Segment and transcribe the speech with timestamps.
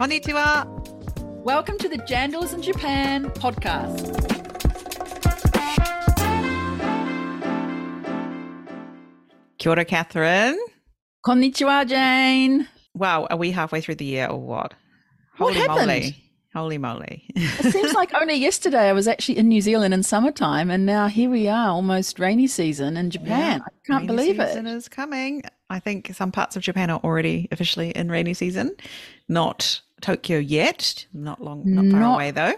[0.00, 0.64] Konnichiwa.
[1.44, 4.16] Welcome to the Jandals in Japan podcast.
[9.58, 10.58] Kia ora, Catherine.
[11.26, 12.66] Konnichiwa, Jane.
[12.94, 14.72] Wow, are we halfway through the year or what?
[15.36, 15.86] What Holy happened?
[15.86, 16.16] moly.
[16.54, 17.24] Holy moly.
[17.36, 21.08] It seems like only yesterday I was actually in New Zealand in summertime, and now
[21.08, 23.60] here we are, almost rainy season in Japan.
[23.60, 24.74] I can't Rainy believe season it.
[24.76, 25.42] is coming.
[25.68, 28.74] I think some parts of Japan are already officially in rainy season.
[29.28, 31.06] Not Tokyo yet.
[31.12, 32.54] Not long, not far Not- away though.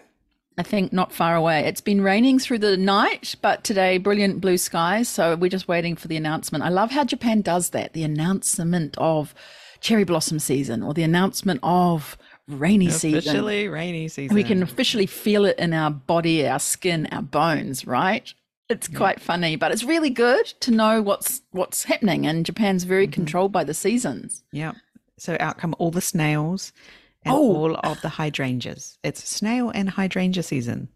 [0.58, 1.60] I think not far away.
[1.60, 5.08] It's been raining through the night, but today brilliant blue skies.
[5.08, 6.62] So we're just waiting for the announcement.
[6.62, 9.34] I love how Japan does that the announcement of
[9.80, 13.18] cherry blossom season or the announcement of rainy season.
[13.30, 14.34] Officially rainy season.
[14.34, 18.32] We can officially feel it in our body, our skin, our bones, right?
[18.68, 22.26] It's quite funny, but it's really good to know what's what's happening.
[22.26, 23.12] And Japan's very Mm-hmm.
[23.14, 24.44] controlled by the seasons.
[24.52, 24.72] Yeah.
[25.18, 26.72] So out come all the snails
[27.24, 27.56] and Oh.
[27.56, 28.98] all of the hydrangeas.
[29.02, 30.88] It's snail and hydrangea season.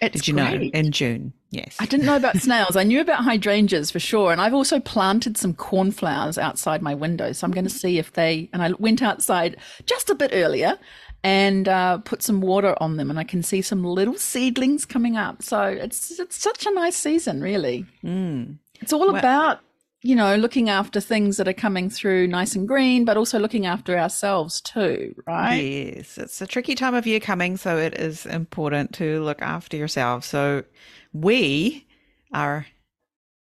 [0.00, 0.60] It's Did you great.
[0.74, 0.78] know?
[0.80, 1.32] In June.
[1.50, 1.76] Yes.
[1.78, 2.74] I didn't know about snails.
[2.74, 4.32] I knew about hydrangeas for sure.
[4.32, 7.30] And I've also planted some cornflowers outside my window.
[7.32, 10.76] So I'm going to see if they, and I went outside just a bit earlier
[11.22, 15.16] and uh, put some water on them and I can see some little seedlings coming
[15.16, 15.40] up.
[15.40, 17.86] So it's, it's such a nice season, really.
[18.02, 18.58] Mm.
[18.80, 19.60] It's all about,
[20.02, 23.66] you know, looking after things that are coming through nice and green, but also looking
[23.66, 25.54] after ourselves too, right?
[25.54, 29.76] Yes, it's a tricky time of year coming, so it is important to look after
[29.76, 30.24] yourself.
[30.24, 30.64] So
[31.12, 31.86] we
[32.32, 32.66] are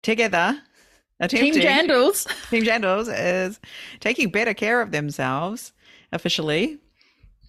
[0.03, 0.61] together.
[1.27, 2.27] Team Jandals.
[2.49, 3.59] Team Jandals is
[3.99, 5.73] taking better care of themselves
[6.11, 6.79] officially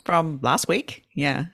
[0.05, 1.05] from last week.
[1.15, 1.47] Yeah.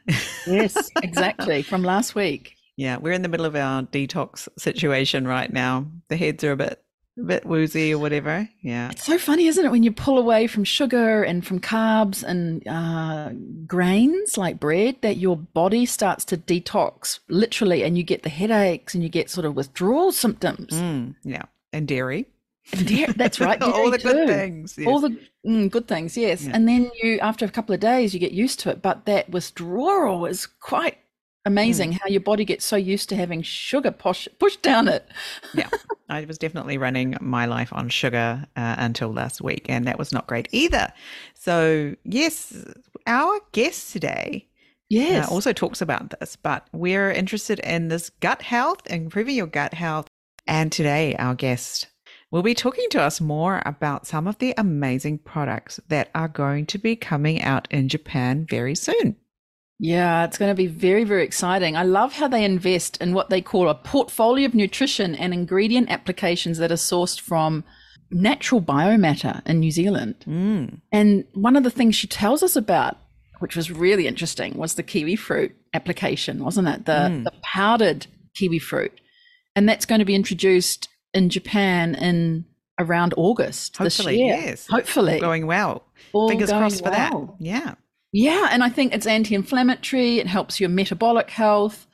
[0.47, 1.63] Yes, exactly.
[1.63, 2.55] From last week.
[2.77, 5.87] yeah, we're in the middle of our detox situation right now.
[6.09, 6.83] The heads are a bit
[7.19, 8.49] a bit woozy or whatever.
[8.61, 8.91] Yeah.
[8.91, 12.67] It's so funny, isn't it, when you pull away from sugar and from carbs and
[12.67, 13.31] uh,
[13.67, 18.95] grains like bread, that your body starts to detox literally, and you get the headaches
[18.95, 20.73] and you get sort of withdrawal symptoms.
[20.73, 21.43] Mm, yeah.
[21.73, 22.27] And dairy.
[22.73, 24.33] And dairy- that's right, All dairy the good too.
[24.33, 24.79] things.
[24.87, 25.19] All yes.
[25.45, 26.45] the mm, good things, yes.
[26.45, 26.53] Yeah.
[26.55, 28.83] And then you, after a couple of days, you get used to it.
[28.83, 30.99] But that withdrawal is quite
[31.45, 31.99] amazing Mm.
[32.01, 35.09] how your body gets so used to having sugar push, pushed down it.
[35.55, 35.69] yeah,
[36.09, 40.13] I was definitely running my life on sugar uh, until last week, and that was
[40.13, 40.93] not great either.
[41.35, 42.53] So, yes,
[43.07, 44.47] our guest today
[44.91, 45.29] Yes.
[45.29, 49.75] uh, also talks about this, but we're interested in this gut health, improving your gut
[49.75, 50.07] health.
[50.47, 51.89] And today, our guest
[52.31, 56.65] will be talking to us more about some of the amazing products that are going
[56.67, 59.17] to be coming out in Japan very soon.
[59.81, 61.77] Yeah, it's going to be very, very exciting.
[61.77, 65.89] I love how they invest in what they call a portfolio of nutrition and ingredient
[65.91, 67.63] applications that are sourced from
[68.11, 70.17] natural biomatter in New Zealand.
[70.27, 70.81] Mm.
[70.91, 72.97] And one of the things she tells us about,
[73.39, 76.87] which was really interesting, was the kiwi fruit application, wasn't it?
[76.87, 77.25] The, Mm.
[77.25, 78.93] the powdered kiwi fruit.
[79.55, 82.47] And that's going to be introduced in Japan in
[82.81, 84.37] around August Hopefully, this year.
[84.37, 84.67] yes.
[84.69, 85.21] Hopefully.
[85.21, 85.85] Going well.
[86.13, 87.13] All Fingers going crossed for that.
[87.13, 87.37] well.
[87.41, 87.75] Yeah.
[88.19, 90.19] Yeah, and I think it's anti-inflammatory.
[90.19, 91.87] It helps your metabolic health,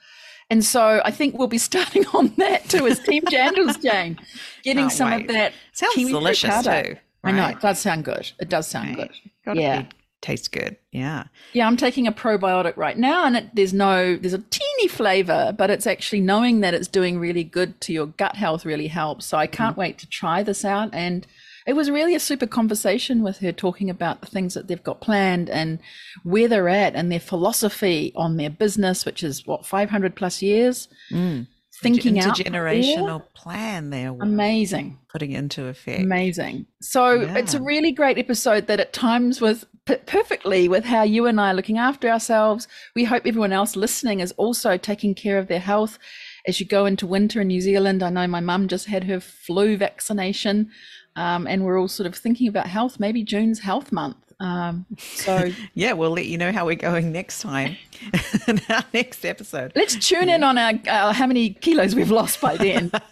[0.49, 4.19] and so I think we'll be starting on that too as Team Jandals, Jane,
[4.63, 5.23] getting Can't some wait.
[5.23, 5.53] of that.
[5.73, 6.97] Sounds delicious too.
[7.25, 7.57] I know right?
[7.57, 8.31] it does sound good.
[8.41, 9.09] It does sound Right.
[9.09, 9.31] good.
[9.45, 9.83] Gotta Yeah.
[9.83, 9.89] be,
[10.23, 10.77] tastes good.
[10.93, 11.25] Yeah.
[11.53, 15.55] Yeah, I'm taking a probiotic right now, and it, there's no, there's a teeny flavor,
[15.57, 19.27] but it's actually knowing that it's doing really good to your gut health really helps.
[19.27, 19.57] So I mm-hmm.
[19.57, 20.89] can't wait to try this out.
[20.95, 21.27] And
[21.67, 25.01] it was really a super conversation with her talking about the things that they've got
[25.01, 25.79] planned and
[26.23, 30.89] where they're at and their philosophy on their business, which is what 500 plus years.
[31.11, 31.47] Mm.
[31.83, 34.97] Thinking out intergenerational plan they're amazing.
[35.11, 36.03] putting into effect.
[36.03, 36.67] Amazing.
[36.81, 39.67] So it's a really great episode that at times was
[40.07, 42.69] perfectly with how you and I are looking after ourselves.
[42.95, 45.99] We hope everyone else listening is also taking care of their health
[46.47, 48.03] as you go into winter in New Zealand.
[48.03, 50.71] I know my mum just had her flu vaccination,
[51.17, 52.99] um, and we're all sort of thinking about health.
[52.99, 54.17] Maybe June's Health Month.
[54.41, 57.77] Um, so Yeah, we'll let you know how we're going next time
[58.49, 59.73] in our next episode.
[59.77, 62.91] let's tune in on our uh, how many kilos we've lost by then.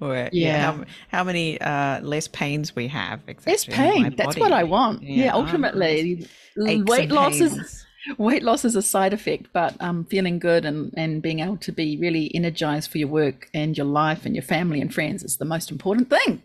[0.00, 0.72] Or, yeah, Yeah.
[0.72, 3.20] how, how many uh, less pains we have.
[3.26, 4.14] Less Exactly my pain.
[4.16, 5.02] That's what I want.
[5.02, 6.26] Yeah, Yeah, oh, ultimately,
[6.56, 7.84] weight loss is
[8.16, 11.72] weight loss is a side effect, but um, feeling good and, and being able to
[11.72, 15.36] be really energized for your work and your life and your family and friends is
[15.36, 16.42] the most important thing.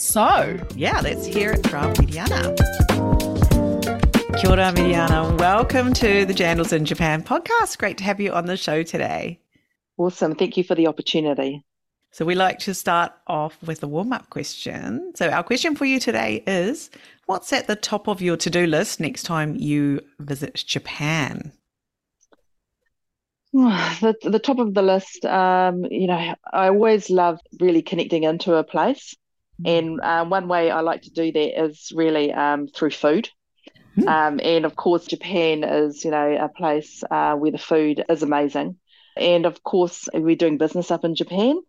[0.00, 2.56] So, Yeah, let's hear it from Miriana.
[4.40, 5.38] Kia ora, Miriana.
[5.38, 7.76] Welcome to the Jandals in Japan podcast.
[7.76, 9.40] Great to have you on the show today.
[9.98, 10.34] Awesome.
[10.34, 11.66] Thank you for the opportunity.
[12.12, 15.12] So we like to start off with a warm-up question.
[15.16, 16.88] So our question for you today is,
[17.26, 21.52] what's at the top of your to do list next time you visit Japan?
[23.52, 28.54] The, the top of the list, um, you know, I always love really connecting into
[28.54, 29.14] a place.
[29.66, 33.28] And um, one way I like to do that is really um, through food.
[33.96, 34.08] Mm.
[34.08, 38.22] Um, and of course, Japan is, you know, a place uh, where the food is
[38.22, 38.76] amazing.
[39.16, 41.60] And of course, we're doing business up in Japan.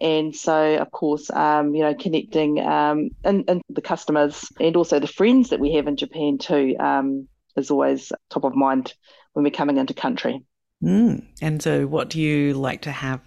[0.00, 4.98] And so, of course, um, you know, connecting um, and, and the customers and also
[4.98, 8.94] the friends that we have in Japan too um, is always top of mind
[9.34, 10.42] when we're coming into country.
[10.82, 11.26] Mm.
[11.40, 13.22] And so, what do you like to have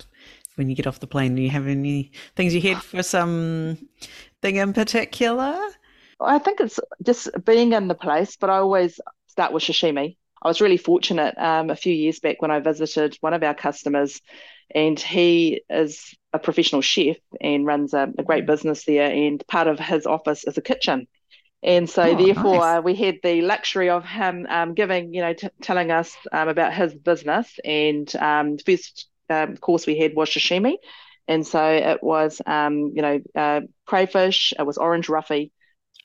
[0.57, 1.35] when you get off the plane?
[1.35, 3.77] Do you have any things you head for some
[4.41, 5.57] thing in particular?
[6.19, 10.17] I think it's just being in the place, but I always start with sashimi.
[10.41, 13.53] I was really fortunate um, a few years back when I visited one of our
[13.53, 14.21] customers,
[14.73, 19.11] and he is a professional chef and runs a, a great business there.
[19.11, 21.07] And part of his office is a kitchen.
[21.63, 22.77] And so, oh, therefore, nice.
[22.77, 26.49] uh, we had the luxury of him um, giving, you know, t- telling us um,
[26.49, 27.51] about his business.
[27.65, 30.75] And um, first um, course we had was sashimi.
[31.29, 35.51] And so it was, um, you know, uh, crayfish, it was orange roughy,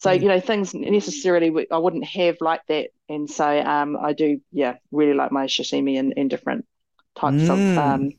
[0.03, 0.21] so mm.
[0.21, 4.75] you know things necessarily I wouldn't have like that, and so um, I do yeah
[4.91, 6.67] really like my sashimi and, and different
[7.15, 7.51] types mm.
[7.51, 8.11] of um,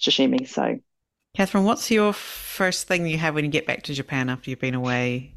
[0.00, 0.46] sashimi.
[0.46, 0.78] So,
[1.34, 4.60] Catherine, what's your first thing you have when you get back to Japan after you've
[4.60, 5.34] been away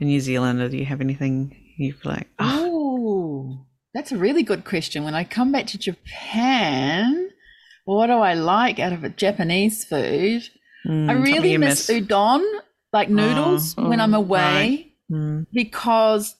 [0.00, 0.62] in New Zealand?
[0.62, 2.28] Or do you have anything you like?
[2.38, 5.04] Oh, that's a really good question.
[5.04, 7.28] When I come back to Japan,
[7.96, 10.42] what do I like out of a Japanese food?
[10.86, 12.44] Mm, I really miss, miss udon,
[12.92, 14.38] like noodles, oh, when I'm oh, away.
[14.38, 15.46] Right mm.
[15.52, 16.36] because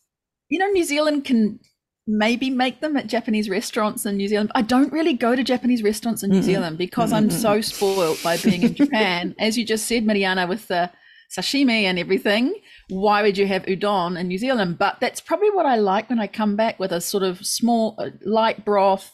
[0.48, 1.60] you know New Zealand can
[2.06, 4.50] maybe make them at Japanese restaurants in New Zealand.
[4.54, 7.60] I don't really go to Japanese restaurants in New mm Zealand because mm I'm so
[7.60, 9.34] spoiled by being in Japan.
[9.38, 10.90] As you just said, Miriana, with the
[11.36, 12.54] sashimi and everything,
[12.88, 14.78] why would you have udon in New Zealand?
[14.78, 17.94] But that's probably what I like when I come back with a sort of small,
[17.98, 19.12] uh, light broth,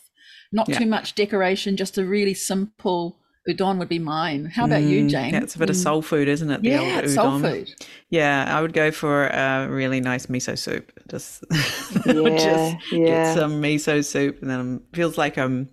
[0.54, 0.78] not yeah.
[0.78, 3.18] too much decoration, just a really simple
[3.48, 4.46] udon would be mine.
[4.46, 5.34] How about mm, you, Jane?
[5.34, 5.82] Yeah, it's a bit of mm.
[5.82, 6.62] soul food, isn't it?
[6.62, 7.14] The yeah, old udon.
[7.14, 7.74] soul food.
[8.10, 10.92] Yeah, I would go for a really nice miso soup.
[11.10, 11.44] Just,
[12.06, 13.04] yeah, just yeah.
[13.04, 15.68] get some miso soup, and then it feels like I'm.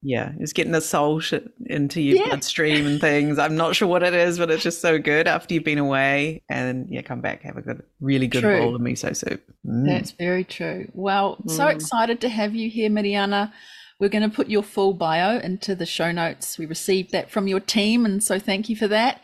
[0.00, 2.26] Yeah, it's getting the soul shit into your yeah.
[2.26, 3.36] bloodstream and things.
[3.36, 6.44] I'm not sure what it is, but it's just so good after you've been away
[6.48, 8.60] and yeah, come back, have a good, really good true.
[8.60, 9.42] bowl of miso soup.
[9.66, 9.86] Mm.
[9.86, 10.88] That's very true.
[10.94, 11.74] Well, so mm.
[11.74, 13.52] excited to have you here, Miriana.
[14.00, 16.58] We're going to put your full bio into the show notes.
[16.58, 19.20] We received that from your team, and so thank you for that.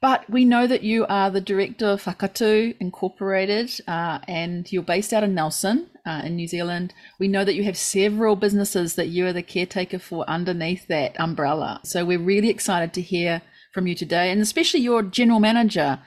[0.00, 5.12] But we know that you are the director of Fakatu Incorporated uh, and you're based
[5.12, 6.94] out of Nelson uh, in New Zealand.
[7.18, 11.18] We know that you have several businesses that you are the caretaker for underneath that
[11.20, 11.80] umbrella.
[11.82, 13.42] So we're really excited to hear
[13.74, 16.00] from you today, and especially your general manager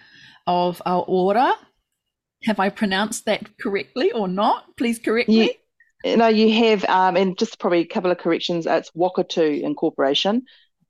[0.48, 1.54] of AuOra.
[2.46, 4.75] Have I pronounced that correctly or not?
[4.78, 5.58] Please correct me.
[6.06, 8.65] No, you have, um, and just probably a couple of corrections.
[8.65, 10.44] It's Wakatu Incorporation.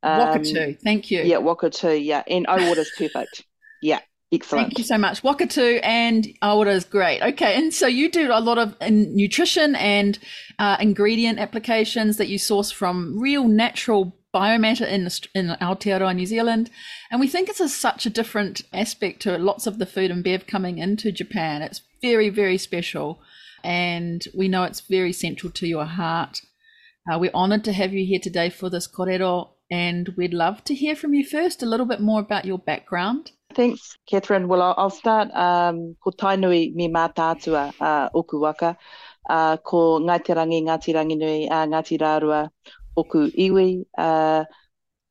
[0.03, 1.21] Um, Wakatu, thank you.
[1.23, 2.23] Yeah, Wakatu, yeah.
[2.27, 3.43] And is perfect.
[3.81, 3.99] Yeah,
[4.31, 4.67] excellent.
[4.67, 5.21] Thank you so much.
[5.21, 7.21] Wakatu and AuOra is great.
[7.21, 10.17] Okay, and so you do a lot of nutrition and
[10.59, 16.69] uh, ingredient applications that you source from real natural biomatter in, in Aotearoa, New Zealand.
[17.09, 20.23] And we think it's a, such a different aspect to lots of the food and
[20.23, 21.61] bev coming into Japan.
[21.61, 23.19] It's very, very special
[23.63, 26.41] and we know it's very central to your heart.
[27.09, 30.75] Uh, we're honoured to have you here today for this korero, and we'd love to
[30.75, 33.31] hear from you first a little bit more about your background.
[33.55, 34.47] Thanks, Catherine.
[34.47, 35.31] Well, I'll, start.
[35.33, 37.09] Um, ko tainui mi mā
[37.81, 38.77] uh, oku waka,
[39.29, 42.49] uh, ko Ngāti Rangi, Ngāti Ranginui, uh, Ngāti Rārua,
[42.95, 44.45] oku iwi, uh,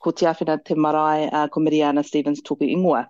[0.00, 3.06] ko Te Awhina Te Marae, uh, ko Miriana Stephens tōku ingoa.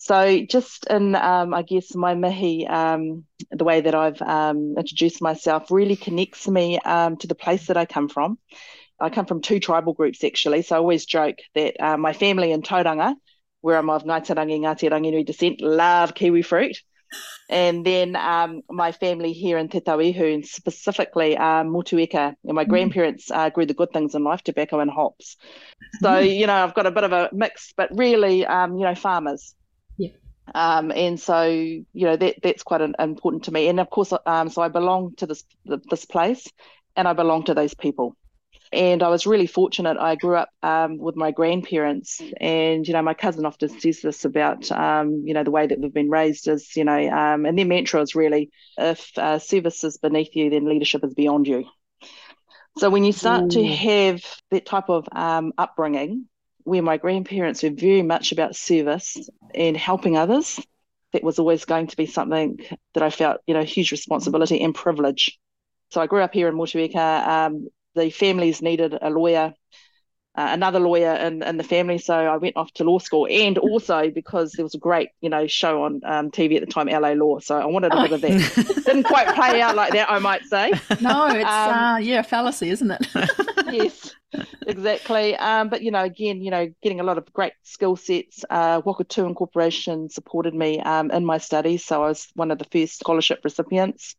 [0.00, 5.20] So, just in, um, I guess, my mihi, um, the way that I've um, introduced
[5.20, 8.38] myself really connects me um, to the place that I come from.
[9.00, 10.62] I come from two tribal groups, actually.
[10.62, 13.16] So, I always joke that uh, my family in Tauranga,
[13.60, 16.80] where I'm of Ngāi Te Rangi, Ngāti Ranginui descent, love kiwi fruit.
[17.50, 22.64] And then um, my family here in Te Tauihu, and specifically uh, Motueka, and my
[22.64, 22.68] mm.
[22.68, 25.36] grandparents uh, grew the good things in life, tobacco and hops.
[26.02, 26.38] So, mm.
[26.38, 29.56] you know, I've got a bit of a mix, but really, um, you know, farmers.
[30.54, 33.68] Um, and so, you know, that that's quite an, important to me.
[33.68, 36.46] And of course, um, so I belong to this this place,
[36.96, 38.16] and I belong to those people.
[38.70, 39.96] And I was really fortunate.
[39.96, 44.24] I grew up um, with my grandparents, and you know, my cousin often says this
[44.24, 47.58] about um, you know the way that we've been raised is you know, um, and
[47.58, 51.64] their mantra is really, if uh, service is beneath you, then leadership is beyond you.
[52.78, 53.48] So when you start Ooh.
[53.48, 56.26] to have that type of um, upbringing,
[56.68, 59.16] where my grandparents were very much about service
[59.54, 60.60] and helping others,
[61.12, 62.58] that was always going to be something
[62.92, 65.38] that I felt, you know, huge responsibility and privilege.
[65.90, 67.26] So I grew up here in Motueka.
[67.26, 69.54] Um, the families needed a lawyer,
[70.38, 71.98] uh, another lawyer in, in the family.
[71.98, 75.28] So I went off to law school and also because there was a great, you
[75.28, 77.40] know, show on um, TV at the time, LA Law.
[77.40, 78.82] So I wanted a bit of that.
[78.86, 80.70] Didn't quite play out like that, I might say.
[81.00, 83.04] No, it's, um, uh, yeah, fallacy, isn't it?
[83.72, 84.14] yes,
[84.64, 85.34] exactly.
[85.34, 88.44] Um, but, you know, again, you know, getting a lot of great skill sets.
[88.48, 91.84] Uh, Wakatū Incorporation supported me um, in my studies.
[91.84, 94.14] So I was one of the first scholarship recipients.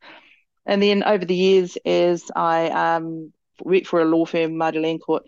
[0.66, 3.32] And then over the years, as I um,
[3.64, 5.22] worked for a law firm, Marty Landcourt,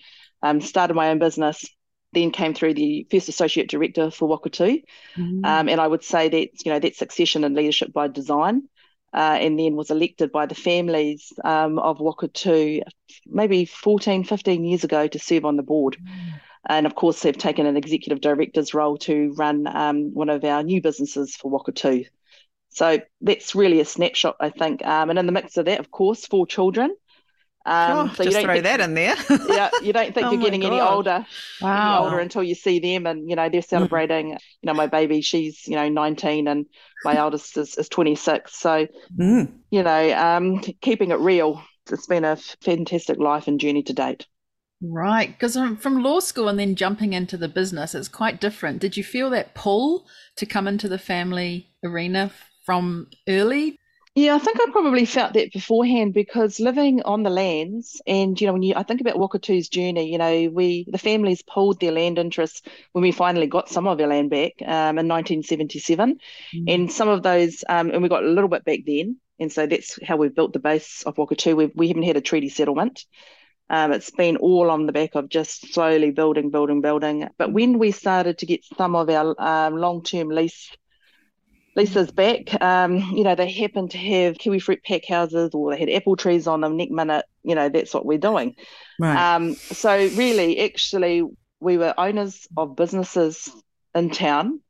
[0.43, 1.65] um, started my own business,
[2.13, 4.83] then came through the first associate director for Wakatū.
[5.15, 5.45] Mm-hmm.
[5.45, 8.63] Um, and I would say that, you know, that succession and leadership by design.
[9.13, 12.81] Uh, and then was elected by the families um, of Wakatū
[13.27, 15.97] maybe 14, 15 years ago to serve on the board.
[16.01, 16.39] Mm.
[16.69, 20.63] And of course, they've taken an executive director's role to run um, one of our
[20.63, 22.07] new businesses for Wakatū.
[22.69, 24.85] So that's really a snapshot, I think.
[24.85, 26.95] Um, and in the mix of that, of course, four children.
[27.65, 29.15] Um, oh, so just throw think, that in there.
[29.47, 30.71] yeah, you don't think oh you're getting God.
[30.71, 31.25] any older,
[31.61, 31.97] wow.
[31.97, 34.31] any older until you see them, and you know they're celebrating.
[34.31, 34.39] Mm.
[34.61, 36.65] You know, my baby, she's you know 19, and
[37.03, 38.55] my eldest is, is 26.
[38.55, 38.87] So,
[39.17, 39.51] mm.
[39.69, 41.61] you know, um, keeping it real.
[41.91, 44.25] It's been a fantastic life and journey to date.
[44.83, 48.79] Right, because from law school and then jumping into the business, it's quite different.
[48.79, 52.31] Did you feel that pull to come into the family arena
[52.65, 53.77] from early?
[54.13, 58.45] Yeah, I think I probably felt that beforehand because living on the lands, and you
[58.45, 61.93] know, when you I think about Wakatū's journey, you know, we the families pulled their
[61.93, 66.19] land interests when we finally got some of our land back um, in 1977,
[66.53, 66.63] mm.
[66.67, 69.65] and some of those, um, and we got a little bit back then, and so
[69.65, 71.55] that's how we've built the base of Wakatū.
[71.55, 73.05] We've, we haven't had a treaty settlement.
[73.69, 77.29] Um, it's been all on the back of just slowly building, building, building.
[77.37, 80.69] But when we started to get some of our um, long-term lease
[81.75, 82.61] Lisa's back.
[82.61, 86.15] Um, you know, they happen to have kiwi fruit pack houses or they had apple
[86.15, 87.25] trees on them next minute.
[87.43, 88.55] You know, that's what we're doing.
[88.99, 89.35] Right.
[89.35, 91.23] Um, so really, actually,
[91.59, 93.49] we were owners of businesses
[93.95, 94.61] in town.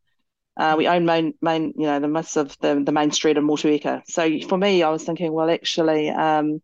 [0.58, 3.48] Uh, we own main, main, you know, the most of the, the main street in
[3.48, 4.03] Motueka.
[4.08, 6.62] So for me, I was thinking, well, actually, um,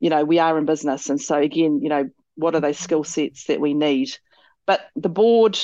[0.00, 1.10] you know, we are in business.
[1.10, 4.10] And so again, you know, what are those skill sets that we need?
[4.66, 5.58] But the board,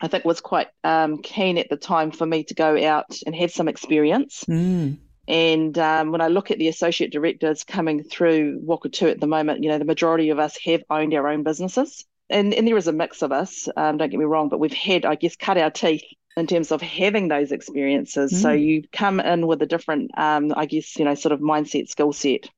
[0.00, 3.34] I think was quite um, keen at the time for me to go out and
[3.34, 4.44] have some experience.
[4.48, 4.98] Mm.
[5.28, 9.62] And um, when I look at the associate directors coming through Wakatū at the moment,
[9.62, 12.04] you know, the majority of us have owned our own businesses.
[12.28, 14.72] And, and there is a mix of us, um, don't get me wrong, but we've
[14.72, 16.04] had, I guess, cut our teeth
[16.36, 18.32] in terms of having those experiences.
[18.32, 18.42] Mm.
[18.42, 21.88] So you come in with a different, um, I guess, you know, sort of mindset,
[21.88, 22.48] skill set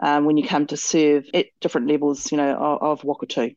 [0.00, 3.56] um, when you come to serve at different levels, you know, of, of Wakatū.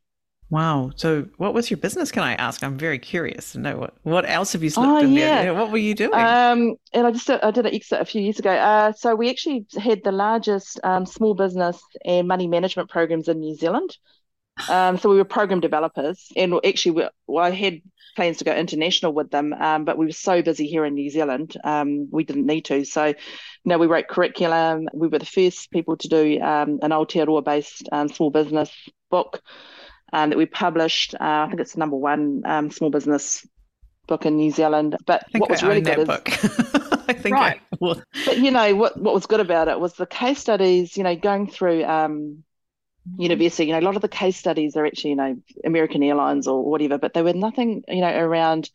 [0.50, 0.92] Wow.
[0.96, 2.12] So, what was your business?
[2.12, 2.64] Can I ask?
[2.64, 5.44] I'm very curious to know what what else have you slipped oh, in yeah.
[5.44, 5.54] there?
[5.54, 6.14] What were you doing?
[6.14, 8.52] Um, and I just I did an exit a few years ago.
[8.52, 13.40] Uh, so we actually had the largest um, small business and money management programs in
[13.40, 13.96] New Zealand.
[14.70, 17.82] Um, so we were program developers, and actually, we, well, I had
[18.16, 21.10] plans to go international with them, um, but we were so busy here in New
[21.10, 22.84] Zealand, um, we didn't need to.
[22.84, 23.16] So, you
[23.64, 24.90] know, we wrote curriculum.
[24.94, 28.70] We were the first people to do um, an Aotearoa based um, small business
[29.10, 29.42] book
[30.14, 31.16] um, that we published.
[31.16, 33.46] Uh, I think it's the number one um, small business
[34.10, 34.98] book in New Zealand.
[35.06, 37.62] But what was really good is, I think right.
[37.82, 40.98] I but you know what what was good about it was the case studies.
[40.98, 42.44] You know, going through um,
[43.18, 46.48] university, you know, a lot of the case studies are actually you know American Airlines
[46.48, 48.70] or whatever, but they were nothing you know around.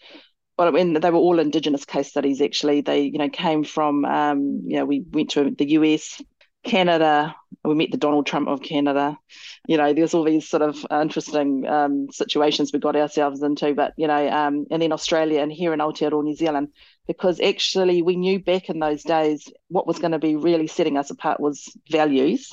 [0.57, 4.62] Well, when they were all Indigenous case studies, actually, they you know came from um,
[4.64, 6.23] you know we went to the US,
[6.64, 9.18] Canada, we met the Donald Trump of Canada.
[9.66, 13.94] You know, there's all these sort of interesting um, situations we got ourselves into, but
[13.97, 16.68] you know, um, and then Australia and here in Aotearoa, New Zealand,
[17.06, 20.99] because actually we knew back in those days what was going to be really setting
[20.99, 22.52] us apart was values,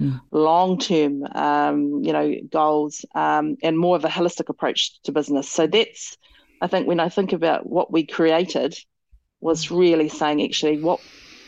[0.00, 0.20] mm.
[0.30, 5.48] long term, um, you know, goals, um, and more of a holistic approach to business.
[5.48, 6.16] So that's,
[6.60, 8.76] I think, when I think about what we created,
[9.40, 11.00] was really saying actually what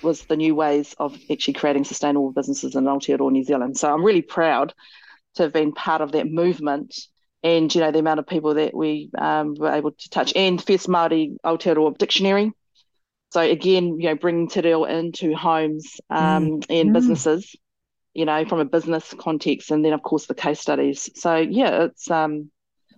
[0.04, 3.76] was the new ways of actually creating sustainable businesses in Aotearoa, New Zealand.
[3.76, 4.72] So I'm really proud
[5.34, 6.94] to have been part of that movement
[7.42, 10.64] and, you know, the amount of people that we um, were able to touch and
[10.64, 12.52] first Māori Aotearoa dictionary.
[13.32, 16.66] So again, you know, bringing te reo into homes um, mm.
[16.70, 16.92] and mm.
[16.92, 17.56] businesses,
[18.14, 21.10] you know, from a business context, and then of course the case studies.
[21.16, 22.50] So yeah, it's um,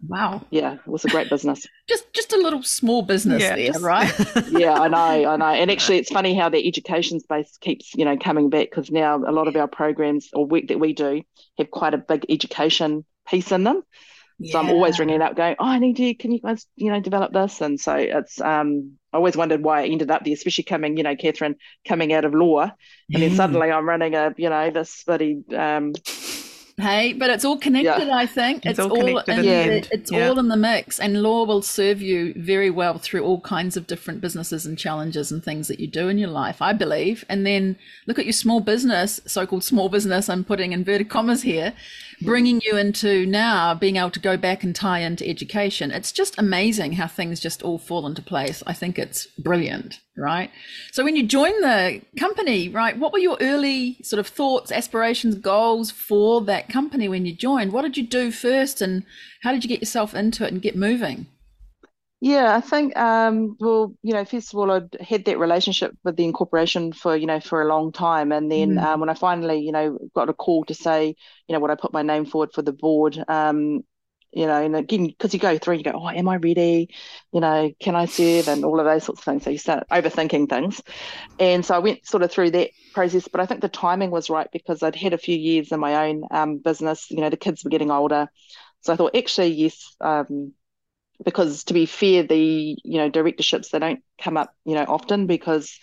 [0.06, 0.44] Wow.
[0.50, 1.66] Yeah, it was a great business.
[1.88, 3.84] just just a little small business yeah, there, just...
[3.84, 4.12] right?
[4.50, 5.46] yeah, I know, I know.
[5.46, 9.16] And actually it's funny how the education space keeps, you know, coming back because now
[9.16, 11.22] a lot of our programs or work that we do
[11.58, 13.82] have quite a big education piece in them.
[14.38, 14.52] Yeah.
[14.52, 17.00] So I'm always ringing up going, Oh, I need to can you guys, you know,
[17.00, 17.60] develop this?
[17.60, 21.02] And so it's um I always wondered why I ended up there, especially coming, you
[21.02, 21.56] know, Catherine
[21.88, 22.72] coming out of law, and
[23.08, 23.20] yeah.
[23.20, 25.94] then suddenly I'm running a, you know, this bloody um,
[26.78, 28.16] Hey, but it's all connected, yeah.
[28.16, 28.66] I think.
[28.66, 30.28] It's, it's all, all in, the, it's yeah.
[30.28, 33.86] all in the mix and law will serve you very well through all kinds of
[33.86, 37.24] different businesses and challenges and things that you do in your life, I believe.
[37.30, 41.72] And then look at your small business, so-called small business, I'm putting inverted commas here,
[42.22, 45.90] bringing you into now being able to go back and tie into education.
[45.90, 48.62] It's just amazing how things just all fall into place.
[48.66, 50.50] I think it's brilliant right?
[50.92, 55.34] So when you joined the company, right, what were your early sort of thoughts, aspirations,
[55.34, 57.72] goals for that company when you joined?
[57.72, 59.04] What did you do first and
[59.42, 61.26] how did you get yourself into it and get moving?
[62.20, 66.16] Yeah, I think um, well, you know, first of all, I'd had that relationship with
[66.16, 68.82] the incorporation for you know for a long time, and then mm.
[68.82, 71.14] um, when I finally you know got a call to say
[71.46, 73.82] you know would I put my name forward for the board, um,
[74.32, 76.88] you know, and again, because you go through and you go, oh, am I ready?
[77.32, 78.48] You know, can I serve?
[78.48, 79.44] And all of those sorts of things.
[79.44, 80.82] So you start overthinking things.
[81.38, 84.30] And so I went sort of through that process, but I think the timing was
[84.30, 87.10] right because I'd had a few years in my own um, business.
[87.10, 88.28] You know, the kids were getting older.
[88.80, 90.52] So I thought, actually, yes, um,
[91.24, 95.26] because to be fair, the, you know, directorships, they don't come up, you know, often
[95.26, 95.78] because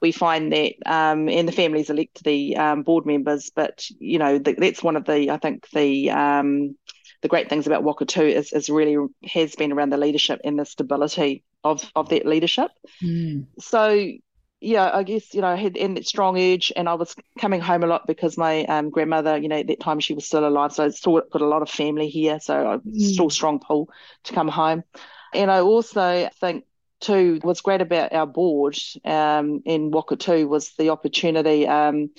[0.00, 4.38] we find that um, and the families elect the um, board members but you know
[4.38, 6.76] the, that's one of the i think the um,
[7.22, 10.64] the great things about Wakatū is, is really has been around the leadership and the
[10.64, 12.70] stability of of that leadership.
[13.02, 13.46] Mm.
[13.58, 14.12] So
[14.60, 17.84] yeah, I guess you know I had that strong urge, and I was coming home
[17.84, 20.72] a lot because my um, grandmother, you know, at that time she was still alive,
[20.72, 23.00] so I still got a lot of family here, so I mm.
[23.00, 23.88] still strong pull
[24.24, 24.82] to come home.
[25.32, 26.64] And I also think
[27.00, 31.66] too what's great about our board um, in too was the opportunity.
[31.66, 32.10] Um,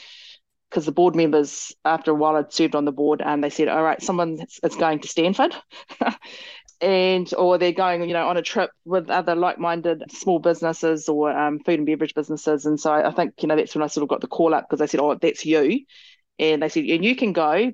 [0.70, 3.70] because the board members, after a while, I'd served on the board, and they said,
[3.70, 5.56] "All right, someone is going to Stanford."
[6.82, 11.30] and or they're going you know on a trip with other like-minded small businesses or
[11.30, 14.04] um, food and beverage businesses and so I think you know that's when I sort
[14.04, 15.86] of got the call up because they said oh that's you
[16.38, 17.72] and they said and you can go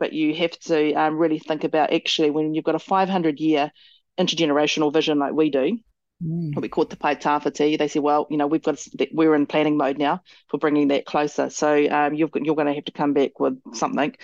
[0.00, 3.70] but you have to um, really think about actually when you've got a 500 year
[4.18, 5.78] intergenerational vision like we do
[6.24, 6.54] Mm.
[6.54, 7.78] What we called the Pae Tawhiti.
[7.78, 11.06] They said, well, you know, we've got we're in planning mode now for bringing that
[11.06, 11.48] closer.
[11.50, 14.16] So um, you're you're going to have to come back with something.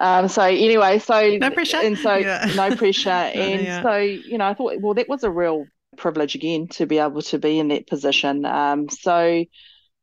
[0.00, 2.50] Um, so anyway, so no pressure, and so yeah.
[2.56, 3.82] no pressure, and yeah.
[3.82, 7.22] so you know, I thought, well, that was a real privilege again to be able
[7.22, 8.44] to be in that position.
[8.44, 9.44] Um, so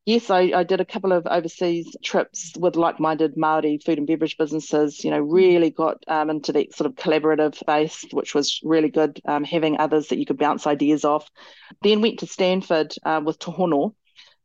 [0.06, 4.36] yes, I, I did a couple of overseas trips with like-minded Maori food and beverage
[4.36, 5.04] businesses.
[5.04, 9.20] You know, really got um, into that sort of collaborative base, which was really good.
[9.26, 11.28] Um, having others that you could bounce ideas off.
[11.82, 13.94] Then went to Stanford uh, with Te Hono,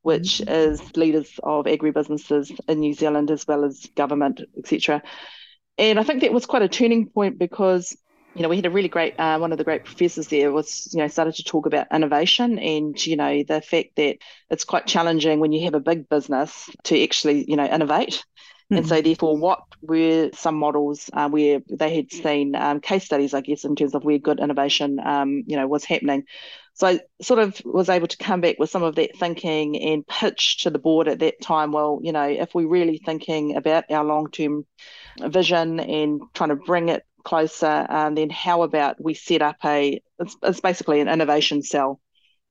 [0.07, 5.03] which is leaders of agribusinesses in New Zealand as well as government, etc.
[5.77, 7.93] And I think that was quite a turning point because
[8.33, 10.93] you know, we had a really great, uh, one of the great professors there was,
[10.93, 14.87] you know, started to talk about innovation and, you know, the fact that it's quite
[14.87, 18.13] challenging when you have a big business to actually, you know, innovate.
[18.13, 18.77] Mm-hmm.
[18.77, 19.05] And so, mm-hmm.
[19.05, 23.65] therefore, what were some models uh, where they had seen um, case studies, I guess,
[23.65, 26.23] in terms of where good innovation, um, you know, was happening.
[26.77, 30.05] So I sort of was able to come back with some of that thinking and
[30.05, 31.71] pitch to the board at that time.
[31.71, 34.63] Well, you know, if we're really thinking about our long term
[35.19, 39.99] vision and trying to bring it closer, um, then how about we set up a
[40.19, 41.99] it's, it's basically an innovation cell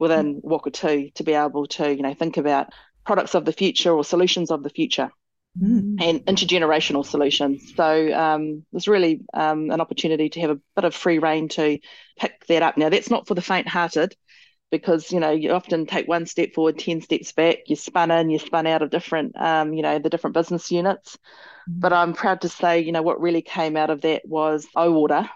[0.01, 0.45] within mm.
[0.45, 2.73] Wakatū to be able to you know think about
[3.05, 5.13] products of the future or solutions of the future.
[5.61, 6.03] Mm.
[6.03, 7.73] And intergenerational solutions.
[7.75, 11.79] So um, there's really um, an opportunity to have a bit of free reign to
[12.19, 12.77] pick that up.
[12.77, 14.15] Now that's not for the faint-hearted,
[14.71, 17.59] because you know you often take one step forward, ten steps back.
[17.67, 21.17] You spun in, you spun out of different, um, you know, the different business units.
[21.67, 25.29] But I'm proud to say, you know, what really came out of that was AuOra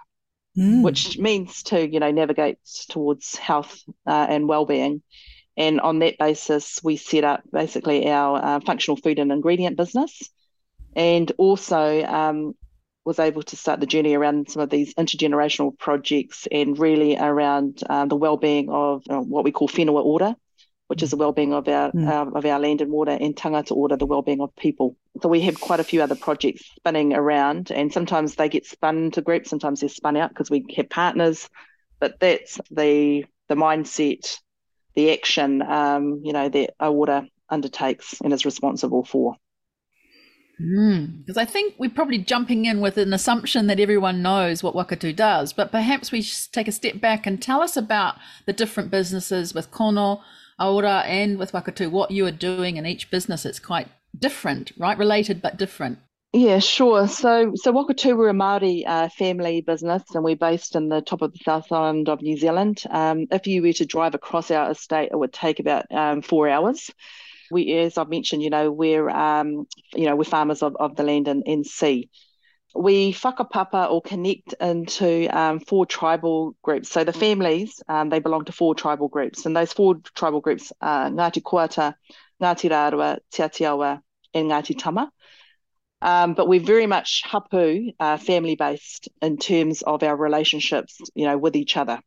[0.57, 0.83] mm.
[0.83, 5.03] which means to, you know, navigate towards health uh, and well-being.
[5.61, 10.13] And on that basis, we set up basically our uh, functional food and ingredient business,
[10.97, 12.55] and also um,
[13.05, 17.83] was able to start the journey around some of these intergenerational projects and really around
[17.91, 20.35] um, the well-being of uh, what we call whenua ora,
[20.89, 22.09] which is the well-being of our mm.
[22.09, 24.97] uh, of our land and water, and tangata ora, the well-being of people.
[25.21, 28.97] So we have quite a few other projects spinning around, and sometimes they get spun
[29.05, 31.49] into groups, sometimes they're spun out because we have partners.
[31.99, 34.41] But that's the the mindset,
[34.95, 39.37] the action, um, you know, that AuOra undertakes and is responsible for.
[40.59, 44.75] Because mm, I think we're probably jumping in with an assumption that everyone knows what
[44.75, 48.53] Wakatū does, but perhaps we should take a step back and tell us about the
[48.53, 50.21] different businesses with Kono,
[50.61, 53.47] AuOra and with Wakatū, what you are doing in each business.
[53.47, 54.99] It's quite different, right?
[54.99, 55.99] Related but different.
[56.33, 57.09] Yeah, sure.
[57.09, 61.23] So, so Wakatū, we're a Māori uh, family business, and we're based in the top
[61.23, 62.85] of the South Island of New Zealand.
[62.89, 66.49] Um, if you were to drive across our estate, it would take about um, four
[66.49, 66.89] hours.
[67.51, 71.03] We, as I've mentioned, you know, we're um, you know, we're farmers of, of the
[71.03, 72.11] land and, and sea.
[72.77, 76.91] We whakapapa or connect into um, four tribal groups.
[76.91, 80.73] So the families, um, they belong to four tribal groups, and those four tribal groups
[80.81, 81.95] are Ngāti Koata,
[82.41, 84.01] Ngāti Rārua, Te Atiawa,
[84.33, 85.11] and Ngāti Tama.
[86.03, 91.27] Um, but we're very much hapu, uh, family based in terms of our relationships, you
[91.27, 92.01] know, with each other.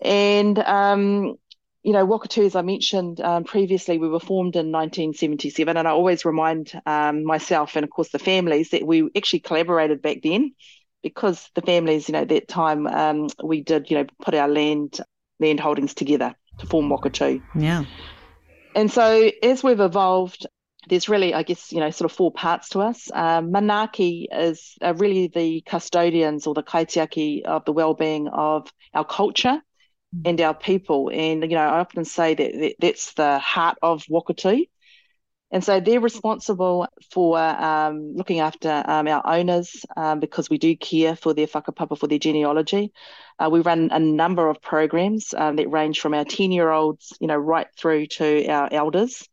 [0.00, 1.36] And um,
[1.82, 5.90] you know, Wakatū, as I mentioned um, previously, we were formed in 1977, and I
[5.90, 10.54] always remind um, myself and of course the families that we actually collaborated back then,
[11.02, 14.48] because the families, you know, at that time um, we did, you know, put our
[14.48, 15.00] land
[15.40, 17.42] land holdings together to form Wakatū.
[17.56, 17.84] Yeah.
[18.74, 20.46] And so as we've evolved,
[20.88, 23.10] there's really, I guess, you know, sort of four parts to us.
[23.12, 29.04] Um, Manaaki is uh, really the custodians or the kaitiaki of the well-being of our
[29.04, 29.60] culture
[30.14, 30.22] mm.
[30.24, 31.10] and our people.
[31.12, 34.66] And, you know, I often say that, that's the heart of Wakatū.
[35.52, 40.74] And so they're responsible for um, looking after um, our owners um, because we do
[40.74, 42.90] care for their whakapapa, for their genealogy.
[43.38, 47.12] Uh, we run a number of programs um, that range from our 10 year olds,
[47.20, 49.28] you know, right through to our elders.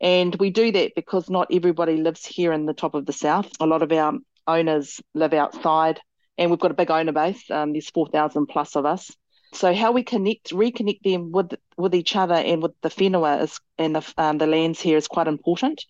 [0.00, 3.50] And we do that because not everybody lives here in the top of the south.
[3.60, 4.14] A lot of our
[4.46, 6.00] owners live outside,
[6.38, 7.50] and we've got a big owner base.
[7.50, 9.10] Um, there's 4,000 plus of us.
[9.52, 13.58] So how we connect, reconnect them with with each other and with the whenua is,
[13.78, 15.84] and the um, the lands here is quite important.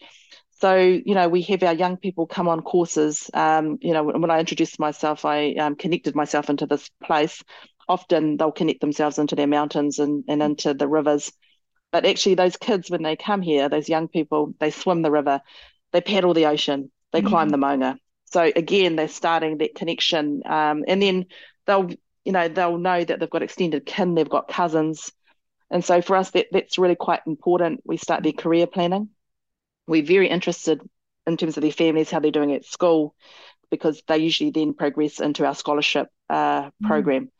[0.60, 3.30] So you know we have our young people come on courses.
[3.34, 7.42] Um, you know when I introduced myself, I um, connected myself into this place.
[7.86, 11.30] Often they'll connect themselves into their mountains and, and into the rivers
[11.92, 15.40] but actually, those kids, when they come here, those young people, they swim the river,
[15.92, 17.28] they paddle the ocean, they mm-hmm.
[17.28, 17.96] climb the maunga.
[18.26, 21.26] So again, they're starting that connection, um, and then
[21.66, 21.90] they'll,
[22.24, 25.10] you know, they'll know that they've got extended kin, they've got cousins,
[25.70, 27.80] and so for us, that that's really quite important.
[27.84, 29.10] We start their career planning.
[29.86, 30.80] We're very interested
[31.26, 33.14] in terms of their families, how they're doing at school,
[33.70, 36.70] because they usually then progress into our scholarship uh, mm.
[36.84, 37.30] program.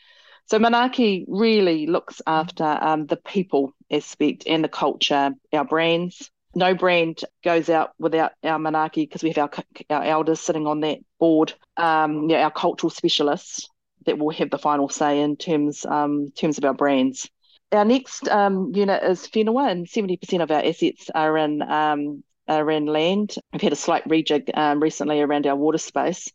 [0.50, 6.28] So Manaaki really looks after um, the people aspect and the culture, our brands.
[6.56, 9.50] No brand goes out without our Manaaki because we have our,
[9.90, 13.68] our elders sitting on that board, um, yeah, our cultural specialists
[14.06, 17.30] that will have the final say in terms um, terms of our brands.
[17.70, 22.68] Our next um, unit is whenua, and 70% of our assets are in um, are
[22.72, 23.36] in land.
[23.52, 26.28] We've had a slight rejig um, recently around our water space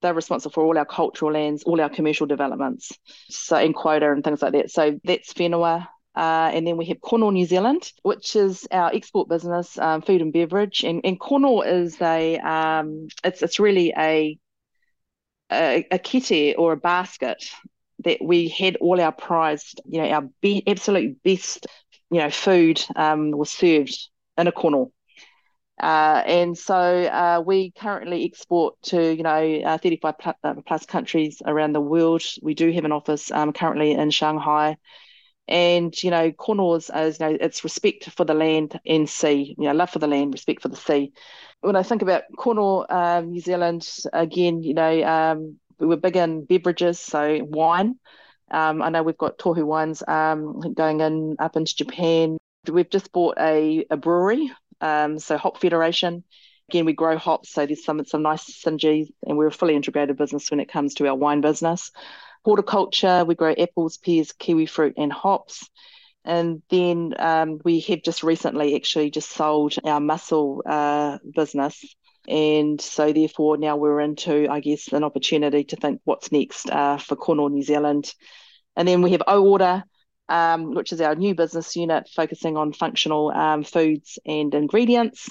[0.00, 2.92] they're responsible for all our cultural lands, all our commercial developments,
[3.28, 4.70] so in quota and things like that.
[4.70, 5.88] So that's whenua.
[6.14, 10.20] Uh, and then we have Kono New Zealand, which is our export business, um, food
[10.20, 10.82] and beverage.
[10.82, 14.36] And, and Kono is a, um, it's it's really a,
[15.52, 17.44] a, a kete or a basket
[18.04, 21.66] that we had all our prized, you know, our be- absolute best,
[22.10, 24.90] you know, food um, was served in a kono.
[25.80, 31.40] Uh, and so uh, we currently export to, you know, uh, 35 plus, uh, countries
[31.46, 32.22] around the world.
[32.42, 34.76] We do have an office um, currently in Shanghai.
[35.46, 39.64] And, you know, Kono's, as you know, it's respect for the land and sea, you
[39.64, 41.12] know, love for the land, respect for the sea.
[41.60, 46.16] When I think about Kono, um, New Zealand, again, you know, um, we were big
[46.16, 47.96] in beverages, so wine.
[48.50, 52.36] Um, I know we've got Tohu wines um, going in up into Japan.
[52.70, 56.24] We've just bought a, a brewery um, so Hop Federation,
[56.68, 60.16] again, we grow hops, so there's some some nice synergies, and we're a fully integrated
[60.16, 61.90] business when it comes to our wine business.
[62.44, 65.68] Horticulture, we grow apples, pears, kiwi fruit, and hops.
[66.24, 71.82] And then um, we have just recently actually just sold our mussel uh, business.
[72.28, 76.98] And so, therefore, now we're into, I guess, an opportunity to think what's next uh,
[76.98, 78.12] for Kono, New Zealand.
[78.76, 79.84] And then we have AuOra,
[80.28, 85.30] um, which is our new business unit focusing on functional um, foods and ingredients.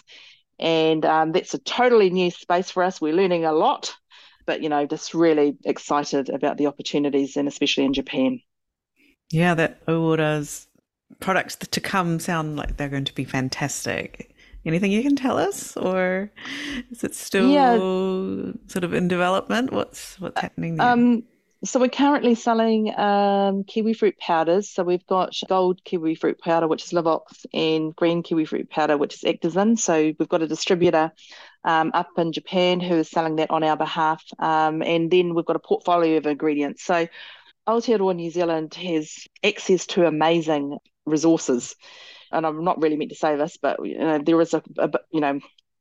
[0.60, 3.00] And um, that's a totally new space for us.
[3.00, 3.96] We're learning a lot,
[4.46, 8.42] but you know, just really excited about the opportunities, and especially in Japan.
[9.30, 10.68] Yeah, that AuOra's
[11.20, 14.34] products to come sound like they're going to be fantastic.
[14.66, 16.32] Anything you can tell us, or
[16.92, 17.78] is it still yeah.
[18.68, 19.72] sort of in development?
[19.72, 20.90] What's what's happening there?
[20.90, 21.24] Um,
[21.64, 24.70] so we're currently selling um, kiwi fruit powders.
[24.70, 28.98] So we've got gold kiwi fruit powder, which is Livaux, and green kiwi fruit powder,
[28.98, 29.78] which is Actazin.
[29.78, 31.12] So we've got a distributor
[31.64, 34.24] um, up in Japan who is selling that on our behalf.
[34.40, 36.84] Um, and then we've got a portfolio of ingredients.
[36.84, 37.08] So
[37.68, 41.76] Aotearoa New Zealand has access to amazing resources.
[42.32, 44.92] And I'm not really meant to say this, but you know, there is a, a
[45.12, 45.40] you know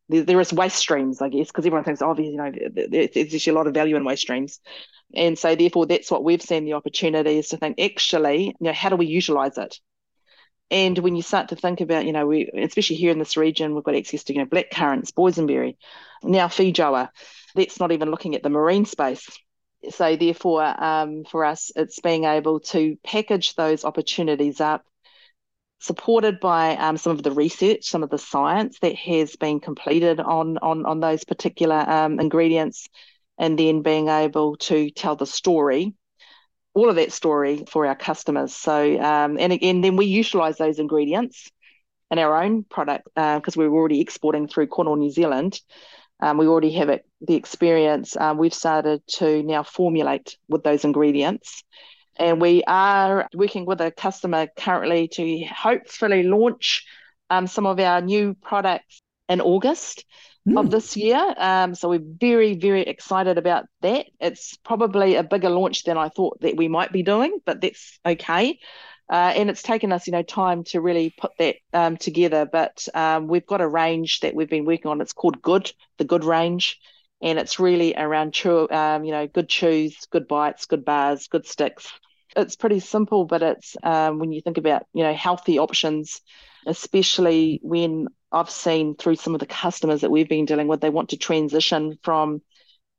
[0.09, 3.51] there, there is waste streams, I guess, because everyone thinks, oh, you know, there's actually
[3.51, 4.61] a lot of value in waste streams.
[5.15, 8.73] And so therefore that's what we've seen the opportunity is to think actually, you know,
[8.73, 9.79] how do we utilize it?
[10.71, 13.75] And when you start to think about, you know, we especially here in this region,
[13.75, 15.77] we've got access to, you know, black currants, boysenberry,
[16.25, 17.09] now feijoa.
[17.55, 19.29] That's not even looking at the marine space.
[19.91, 24.85] So therefore, um, for us, it's being able to package those opportunities up,
[25.79, 30.21] supported by um, some of the research, some of the science that has been completed
[30.21, 32.89] on on on those particular um, ingredients,
[33.39, 35.95] and then being able to tell the story
[36.77, 38.55] all of that story for our customers.
[38.55, 41.51] So, um, and again, then we utilize those ingredients
[42.11, 45.59] in our own product because uh, we're already exporting through Kono, New Zealand.
[46.21, 48.15] Um, we already have it, the experience.
[48.15, 51.65] Um, we've started to now formulate with those ingredients.
[52.19, 56.87] And we are working with a customer currently to hopefully launch
[57.31, 60.05] um, some of our new products in August
[60.49, 60.59] mm.
[60.59, 61.35] of this year.
[61.37, 64.07] Um, so we're very, very excited about that.
[64.21, 67.99] It's probably a bigger launch than I thought that we might be doing, but that's
[68.07, 68.59] okay.
[69.09, 72.45] Uh, and it's taken us, you know, time to really put that um, together.
[72.45, 75.01] But um, we've got a range that we've been working on.
[75.01, 76.79] It's called Good, the Good range,
[77.23, 81.47] and it's really around chew, um, you know, good chews, good bites, good bars, good
[81.47, 81.93] sticks.
[82.37, 86.21] It's pretty simple, but it's um, when you think about, you know, healthy options,
[86.67, 90.91] especially when I've seen through some of the customers that we've been dealing with, they
[90.91, 92.43] want to transition from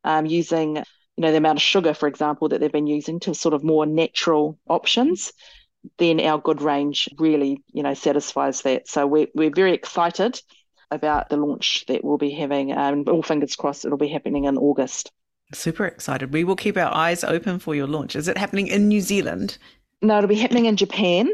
[0.03, 0.83] um, using, you
[1.17, 3.85] know, the amount of sugar, for example, that they've been using to sort of more
[3.85, 5.31] natural options.
[5.99, 8.87] Then our good range really, you know, satisfies that.
[8.87, 10.41] So we're we're very excited
[10.89, 12.75] about the launch that we'll be having.
[12.75, 15.11] Um, all fingers crossed, it'll be happening in August.
[15.53, 16.33] Super excited.
[16.33, 18.15] We will keep our eyes open for your launch.
[18.15, 19.57] Is it happening in New Zealand?
[20.01, 21.31] No, it'll be happening in Japan.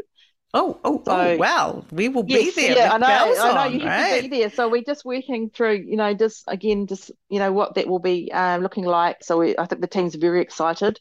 [0.56, 1.84] Oh, oh, oh so, oh, wow.
[1.90, 2.76] We will yes, be there.
[2.76, 3.06] Yeah, I know.
[3.06, 4.22] I know you have right?
[4.22, 4.50] to be there.
[4.50, 7.98] So we're just working through, you know, just again, just, you know, what that will
[7.98, 9.24] be um, looking like.
[9.24, 11.00] So we, I think the team's very excited.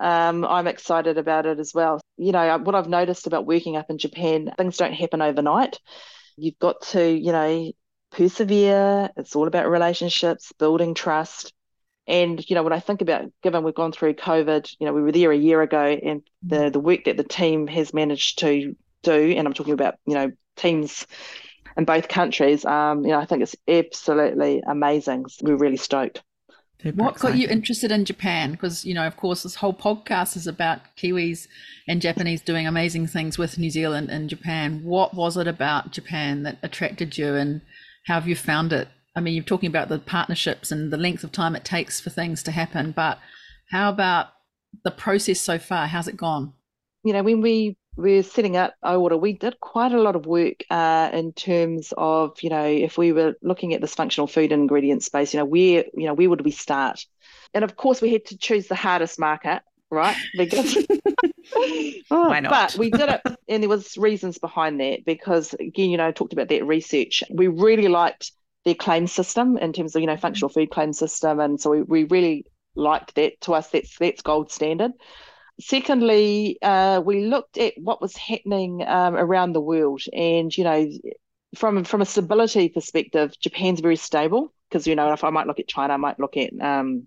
[0.00, 1.98] Um, I'm excited about it as well.
[2.18, 5.80] You know, what I've noticed about working up in Japan, things don't happen overnight.
[6.36, 7.72] You've got to, you know,
[8.10, 9.08] persevere.
[9.16, 11.54] It's all about relationships, building trust.
[12.06, 15.02] And you know, when I think about, given we've gone through COVID, you know, we
[15.02, 16.72] were there a year ago, and the mm.
[16.72, 20.32] the work that the team has managed to do, and I'm talking about you know
[20.56, 21.06] teams
[21.76, 25.26] in both countries, um, you know, I think it's absolutely amazing.
[25.42, 26.22] We're really stoked.
[26.82, 27.40] Super what exciting.
[27.40, 28.52] got you interested in Japan?
[28.52, 31.48] Because you know, of course, this whole podcast is about Kiwis
[31.88, 34.82] and Japanese doing amazing things with New Zealand and Japan.
[34.84, 37.62] What was it about Japan that attracted you, and
[38.06, 38.88] how have you found it?
[39.16, 42.10] I mean, you're talking about the partnerships and the length of time it takes for
[42.10, 43.18] things to happen, but
[43.70, 44.28] how about
[44.82, 45.86] the process so far?
[45.86, 46.52] How's it gone?
[47.04, 50.64] You know, when we were setting up AuOra, we did quite a lot of work
[50.70, 54.62] uh, in terms of, you know, if we were looking at this functional food and
[54.62, 57.04] ingredient space, you know, where, you know, where would we start?
[57.52, 60.16] And of course, we had to choose the hardest market, right?
[60.36, 60.76] Because
[62.10, 62.50] oh, Why not?
[62.50, 66.12] But we did it, and there was reasons behind that because, again, you know, I
[66.12, 67.22] talked about that research.
[67.30, 68.32] We really liked
[68.64, 71.82] their claim system in terms of you know functional food claim system, and so we,
[71.82, 73.40] we really liked that.
[73.42, 74.92] To us, that's that's gold standard.
[75.60, 80.90] Secondly, uh, we looked at what was happening um, around the world, and you know,
[81.54, 85.60] from from a stability perspective, Japan's very stable because you know if I might look
[85.60, 87.06] at China, I might look at um,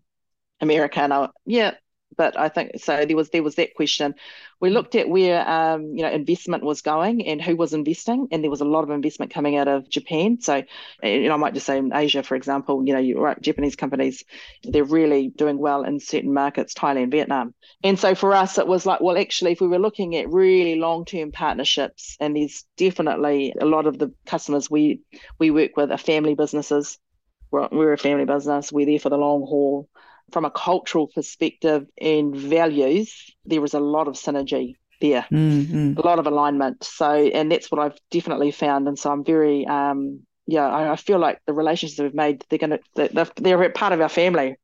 [0.62, 1.74] America, and I, yeah,
[2.16, 3.06] but I think so.
[3.06, 4.16] There was there was that question.
[4.60, 8.44] We looked at where um, you know investment was going and who was investing, and
[8.44, 10.40] there was a lot of investment coming out of Japan.
[10.42, 10.64] So,
[11.04, 13.76] you know, I might just say in Asia, for example, you know, you right, Japanese
[13.76, 14.24] companies,
[14.64, 17.54] they're really doing well in certain markets, Thailand, Vietnam.
[17.84, 20.76] And so for us, it was like, well, actually, if we were looking at really
[20.76, 25.02] long term partnerships, and there's definitely a lot of the customers we
[25.40, 26.98] we work with are family businesses.
[27.52, 28.72] We're, we're a family business.
[28.72, 29.88] We're there for the long haul
[30.32, 35.94] from a cultural perspective and values, there is a lot of synergy there, mm-hmm.
[35.98, 36.84] a lot of alignment.
[36.84, 38.88] So, and that's what I've definitely found.
[38.88, 42.60] And so I'm very, um, yeah, I, I feel like the relationships we've made, they're
[42.60, 44.58] going to, they're, they're part of our family.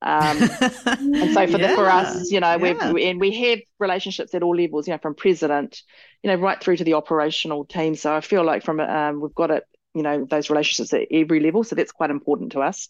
[0.00, 0.38] Um,
[0.86, 2.92] and so for yeah, the, for us, you know, yeah.
[2.92, 5.82] we've and we have relationships at all levels, you know, from president,
[6.22, 7.96] you know, right through to the operational team.
[7.96, 11.40] So I feel like from um, we've got it you know those relationships at every
[11.40, 12.88] level so that's quite important to us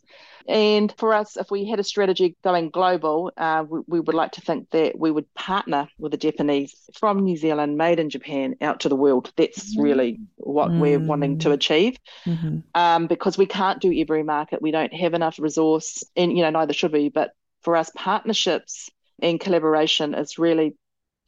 [0.49, 4.33] and for us if we had a strategy going global uh, we, we, would like
[4.33, 8.57] to think that we would partner with the japanese from new zealand made in japan
[8.61, 9.83] out to the world that's mm.
[9.83, 10.81] really what mm.
[10.81, 12.59] we're wanting to achieve mm-hmm.
[12.75, 16.51] um, because we can't do every market we don't have enough resource and you know
[16.51, 17.31] neither should we but
[17.63, 20.75] for us partnerships and collaboration is really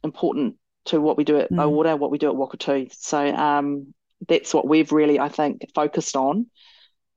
[0.03, 0.55] important
[0.85, 1.57] to what we do at mm.
[1.57, 2.91] AuOra, what we do at Wakatū.
[2.93, 3.93] So um,
[4.27, 6.47] that's what we've really, I think, focused on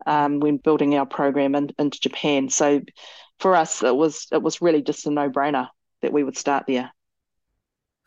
[0.06, 2.48] um, when building our program in, into Japan.
[2.48, 2.82] So
[3.38, 5.68] for us, it was it was really just a no brainer
[6.02, 6.92] that we would start there.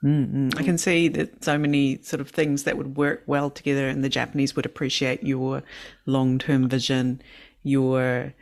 [0.04, 0.50] Mm-hmm.
[0.58, 4.04] I can see that so many sort of things that would work well together, and
[4.04, 5.64] the Japanese would appreciate your
[6.06, 7.22] long term vision,
[7.64, 8.34] your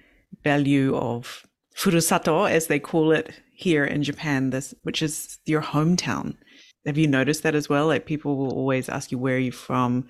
[0.43, 6.35] value of furusato, as they call it here in Japan, this which is your hometown.
[6.85, 7.87] Have you noticed that as well?
[7.87, 10.07] Like people will always ask you where are you from,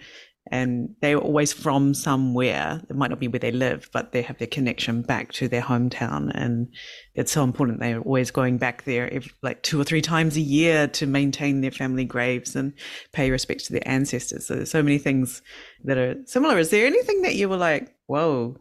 [0.52, 2.82] and they're always from somewhere.
[2.90, 5.62] It might not be where they live, but they have their connection back to their
[5.62, 6.68] hometown, and
[7.16, 7.80] it's so important.
[7.80, 11.72] They're always going back there, like two or three times a year, to maintain their
[11.72, 12.74] family graves and
[13.12, 14.46] pay respect to their ancestors.
[14.48, 15.42] So there's so many things
[15.84, 16.60] that are similar.
[16.60, 18.58] Is there anything that you were like, "Whoa,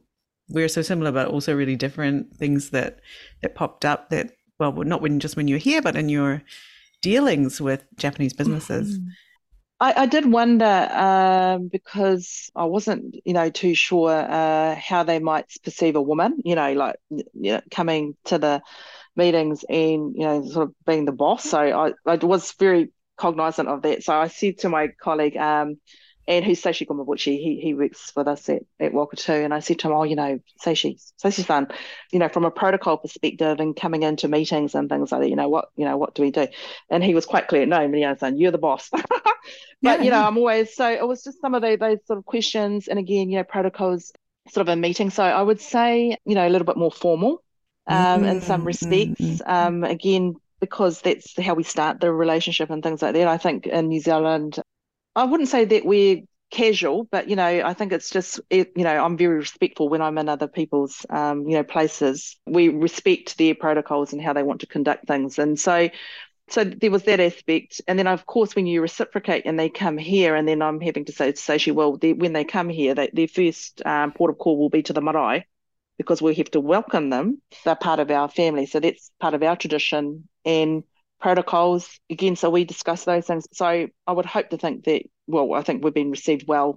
[0.48, 2.34] we're so similar, but also really different"?
[2.36, 3.00] Things that
[3.42, 6.42] that popped up that, well, not when just when you're here, but in your
[7.02, 8.98] dealings with Japanese businesses.
[8.98, 9.08] Mm-hmm.
[9.80, 15.18] I, I did wonder um, because I wasn't, you know, too sure uh, how they
[15.18, 18.62] might perceive a woman, you know, like you know, coming to the
[19.16, 21.44] meetings and you know, sort of being the boss.
[21.44, 24.04] So I, I was very cognizant of that.
[24.04, 25.76] So I said to my colleague, um,
[26.26, 29.78] and who's Seishi Gomabuchi, he he works with us at, at Walker and I said
[29.80, 31.68] to him, Oh, you know, Seishi, Seishi's fun,
[32.12, 35.36] you know, from a protocol perspective and coming into meetings and things like that, you
[35.36, 36.48] know, what, you know, what do we do?
[36.88, 38.88] And he was quite clear, no, saying, you're the boss.
[38.92, 39.02] but
[39.82, 40.02] yeah.
[40.02, 42.88] you know, I'm always so it was just some of the, those sort of questions.
[42.88, 44.12] And again, you know, protocols
[44.48, 45.10] sort of a meeting.
[45.10, 47.42] So I would say, you know, a little bit more formal
[47.86, 48.24] um, mm-hmm.
[48.24, 48.66] in some mm-hmm.
[48.66, 49.20] respects.
[49.20, 49.50] Mm-hmm.
[49.50, 53.28] Um, again, because that's how we start the relationship and things like that.
[53.28, 54.58] I think in New Zealand,
[55.16, 59.04] I wouldn't say that we're casual, but you know, I think it's just you know,
[59.04, 62.36] I'm very respectful when I'm in other people's um, you know places.
[62.46, 65.88] We respect their protocols and how they want to conduct things, and so
[66.48, 69.98] so there was that aspect, and then of course when you reciprocate and they come
[69.98, 72.94] here, and then I'm having to say to say, well, they, when they come here,
[72.94, 75.46] they, their first um, port of call will be to the marae
[75.96, 77.40] because we have to welcome them.
[77.64, 80.84] They're part of our family, so that's part of our tradition and
[81.24, 82.00] protocols.
[82.10, 83.48] Again so we discuss those things.
[83.52, 86.74] So i would hope to think that well i think we've been received well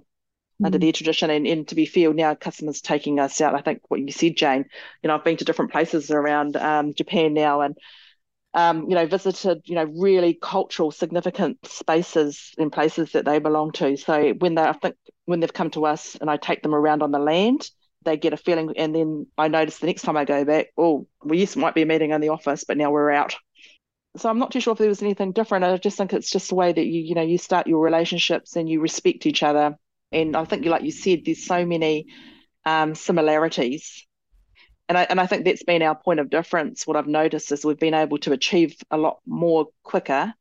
[0.60, 0.64] mm.
[0.64, 1.28] under their tradition.
[1.28, 4.38] And, and to be fair now customers taking us out i think what you said
[4.38, 4.64] jane
[5.02, 7.76] you know i've been to different places around um, japan now and
[8.54, 13.72] um, you know visited you know really cultural significant spaces and places that they belong
[13.72, 13.98] to.
[13.98, 17.02] So when they i think when they've come to us and i take them around
[17.02, 17.68] on the land
[18.04, 18.72] they get a feeling.
[18.78, 21.82] And then i notice the next time i go back oh we used might be
[21.82, 23.36] a meeting in the office but now we're out
[24.18, 25.64] so I'm not too sure if there was anything different.
[25.64, 28.56] I just think it's just the way that you you know you start your relationships
[28.56, 29.76] and you respect each other.
[30.10, 32.06] And I think, like you said, there's so many
[32.64, 34.06] um, similarities,
[34.88, 36.86] and I and I think that's been our point of difference.
[36.86, 40.32] What I've noticed is we've been able to achieve a lot more quicker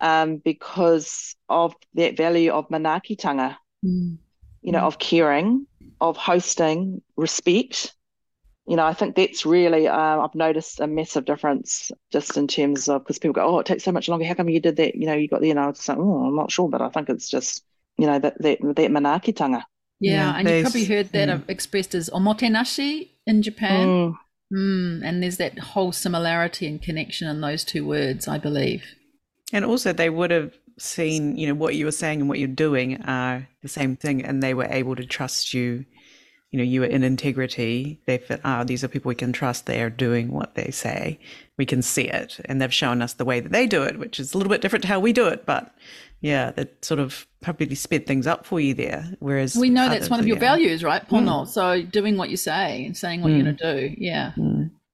[0.00, 4.18] um, because of that value of manaakitanga, mm.
[4.62, 4.86] you know, mm.
[4.86, 5.66] of caring,
[6.00, 7.94] of hosting, respect
[8.68, 12.86] you know, I think that's really, uh, I've noticed a massive difference just in terms
[12.86, 14.26] of, because people go, oh, it takes so much longer.
[14.26, 14.94] How come you did that?
[14.94, 16.90] You know, you got there, and I was like, oh, I'm not sure, but I
[16.90, 17.64] think it's just,
[17.96, 19.62] you know, that, that, that manaakitanga.
[20.00, 21.42] Yeah, yeah and you've probably heard that mm.
[21.48, 23.86] expressed as omotenashi in Japan.
[23.88, 24.14] Mm.
[24.52, 28.84] Mm, and there's that whole similarity and connection in those two words, I believe.
[29.50, 32.48] And also, they would have seen, you know, what you were saying and what you're
[32.48, 35.86] doing are the same thing, and they were able to trust you
[36.50, 39.66] you know, you are in integrity, they feel, oh, these are people we can trust.
[39.66, 41.18] They are doing what they say.
[41.58, 42.40] We can see it.
[42.46, 44.62] And they've shown us the way that they do it, which is a little bit
[44.62, 45.44] different to how we do it.
[45.44, 45.74] But
[46.20, 49.04] yeah, that sort of probably sped things up for you there.
[49.18, 50.40] Whereas we know that's one of your yeah.
[50.40, 51.42] values, right, Pono?
[51.42, 51.48] Mm.
[51.48, 53.36] So doing what you say and saying what mm.
[53.36, 53.94] you're going to do.
[53.98, 54.32] Yeah.
[54.38, 54.47] Mm.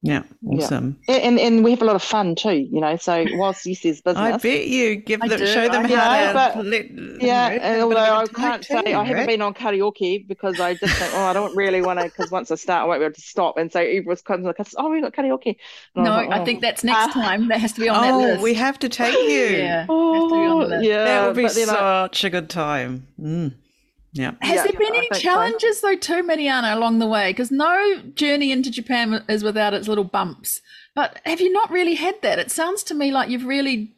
[0.05, 0.99] Yeah, awesome.
[1.07, 1.15] Yeah.
[1.15, 2.95] And and we have a lot of fun too, you know.
[2.95, 6.61] So whilst this is business, I bet you give them show them how to.
[6.61, 10.95] Let, yeah, although I can't say too, I haven't been on karaoke because I just
[10.97, 13.15] think, oh, I don't really want to because once I start, I won't be able
[13.15, 13.57] to stop.
[13.57, 15.55] And so everyone's comes like, oh, we got karaoke.
[15.95, 16.41] And no, I, like, oh.
[16.41, 17.47] I, think that's next uh, time.
[17.47, 18.43] That has to be on oh, that list.
[18.43, 19.57] we have to take you.
[19.57, 23.07] yeah, oh, yeah, that would be such I, a good time.
[23.19, 23.53] Mm.
[24.15, 24.31] Yeah.
[24.41, 25.89] Has yeah, there been any challenges so.
[25.89, 27.31] though too, Miriana, along the way?
[27.31, 30.61] Because no journey into Japan is without its little bumps.
[30.95, 32.39] But have you not really had that?
[32.39, 33.93] It sounds to me like you've really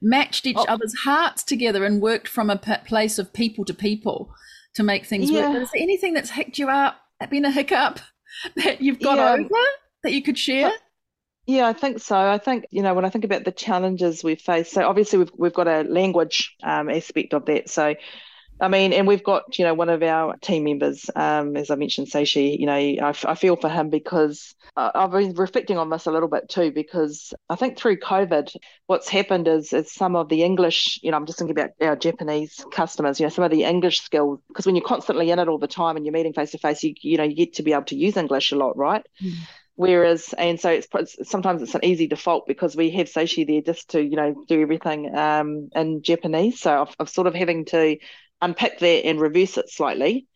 [0.00, 0.66] matched each oh.
[0.68, 4.32] other's hearts together and worked from a place of people to people
[4.76, 5.48] to make things yeah.
[5.48, 5.54] work.
[5.54, 7.98] But is there anything that's hicked you up, been a hiccup
[8.56, 9.32] that you've got yeah.
[9.32, 9.64] over
[10.04, 10.70] that you could share?
[11.46, 12.16] Yeah, I think so.
[12.16, 14.72] I think you know when I think about the challenges we've faced.
[14.72, 17.70] So obviously we've we've got a language um, aspect of that.
[17.70, 17.94] So
[18.58, 21.74] I mean, and we've got, you know, one of our team members, um, as I
[21.74, 26.06] mentioned, Seishi, you know, I, I feel for him because I've been reflecting on this
[26.06, 30.30] a little bit too, because I think through COVID, what's happened is, is some of
[30.30, 33.50] the English, you know, I'm just thinking about our Japanese customers, you know, some of
[33.50, 36.32] the English skills, because when you're constantly in it all the time and you're meeting
[36.32, 38.56] face to face, you, you know, you get to be able to use English a
[38.56, 39.04] lot, right?
[39.22, 39.34] Mm.
[39.74, 43.60] Whereas, and so it's, it's, sometimes it's an easy default because we have Seishi there
[43.60, 46.58] just to, you know, do everything um, in Japanese.
[46.58, 47.98] So I've, I've sort of having to
[48.40, 50.26] unpick that and reverse it slightly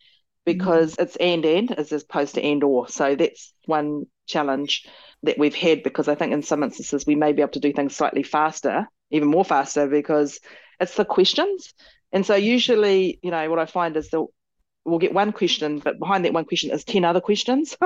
[0.44, 1.02] because mm.
[1.02, 2.88] it's and and as opposed to and or.
[2.88, 4.86] So that's one challenge
[5.22, 7.72] that we've had because I think in some instances we may be able to do
[7.72, 10.40] things slightly faster, even more faster because
[10.78, 11.74] it's the questions.
[12.12, 14.24] And so usually, you know, what I find is that
[14.84, 17.76] we'll get one question, but behind that one question is 10 other questions.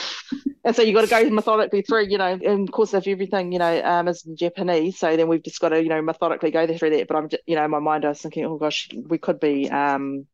[0.64, 3.52] and so you've got to go methodically through, you know, and of course, if everything,
[3.52, 6.50] you know, um, is in Japanese, so then we've just got to, you know, methodically
[6.50, 7.08] go through that.
[7.08, 9.68] But I'm, you know, in my mind, I was thinking, oh gosh, we could be,
[9.70, 10.26] um,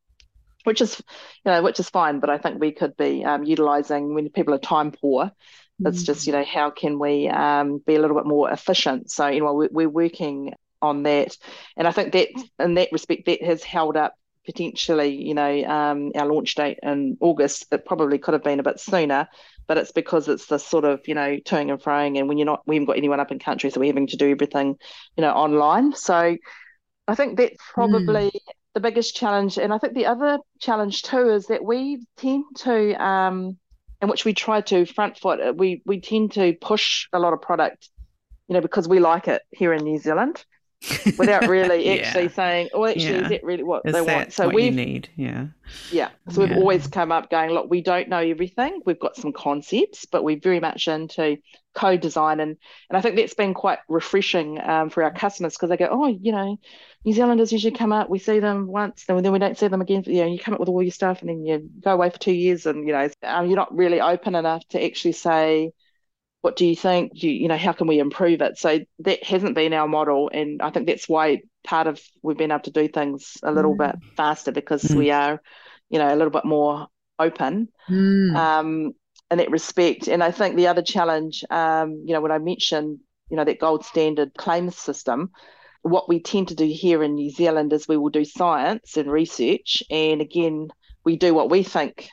[0.63, 1.01] which is,
[1.45, 4.53] you know, which is fine, but I think we could be um, utilizing when people
[4.53, 5.25] are time poor.
[5.25, 5.87] Mm-hmm.
[5.87, 9.09] It's just, you know, how can we um, be a little bit more efficient?
[9.09, 11.35] So, you know, we're, we're working on that.
[11.75, 12.27] And I think that
[12.59, 14.13] in that respect, that has held up
[14.45, 17.65] potentially, you know, um, our launch date in August.
[17.71, 19.27] It probably could have been a bit sooner,
[19.67, 22.45] but it's because it's the sort of, you know, toing and froing, and when you're
[22.45, 24.77] not, we haven't got anyone up in country, so we're having to do everything,
[25.17, 25.93] you know, online.
[25.95, 26.37] So
[27.07, 28.39] I think that's probably mm.
[28.73, 29.57] the biggest challenge.
[29.57, 33.57] And I think the other challenge too is that we tend to, um,
[34.01, 37.33] in which we try to front foot, uh, we we tend to push a lot
[37.33, 37.89] of product,
[38.47, 40.43] you know, because we like it here in New Zealand
[41.17, 41.93] without really yeah.
[41.93, 43.23] actually saying, "Oh, actually, yeah.
[43.23, 45.47] is that really what is they want?" So we need, yeah,
[45.91, 46.09] yeah.
[46.29, 48.81] So we've always come up going, "Look, we don't know everything.
[48.85, 51.37] We've got some concepts, but we're very much into
[51.73, 52.57] co-design." And
[52.89, 56.07] and I think that's been quite refreshing um, for our customers because they go, "Oh,
[56.07, 56.59] you know,
[57.05, 58.09] New Zealanders usually come up.
[58.09, 60.03] We see them once, and then we don't see them again.
[60.05, 62.19] You know, you come up with all your stuff, and then you go away for
[62.19, 65.71] two years, and you know, um, you're not really open enough to actually say."
[66.43, 67.17] What do you think?
[67.17, 68.57] Do you, you know, how can we improve it?
[68.57, 72.51] So that hasn't been our model, and I think that's why part of we've been
[72.51, 73.77] able to do things a little mm.
[73.77, 74.97] bit faster because mm.
[74.97, 75.41] we are,
[75.89, 76.87] you know, a little bit more
[77.17, 78.35] open mm.
[78.35, 78.91] um,
[79.31, 80.09] in that respect.
[80.09, 83.61] And I think the other challenge, um, you know, when I mentioned, you know, that
[83.61, 85.31] gold standard claims system,
[85.81, 89.09] what we tend to do here in New Zealand is we will do science and
[89.09, 90.67] research, and again,
[91.05, 92.09] we do what we think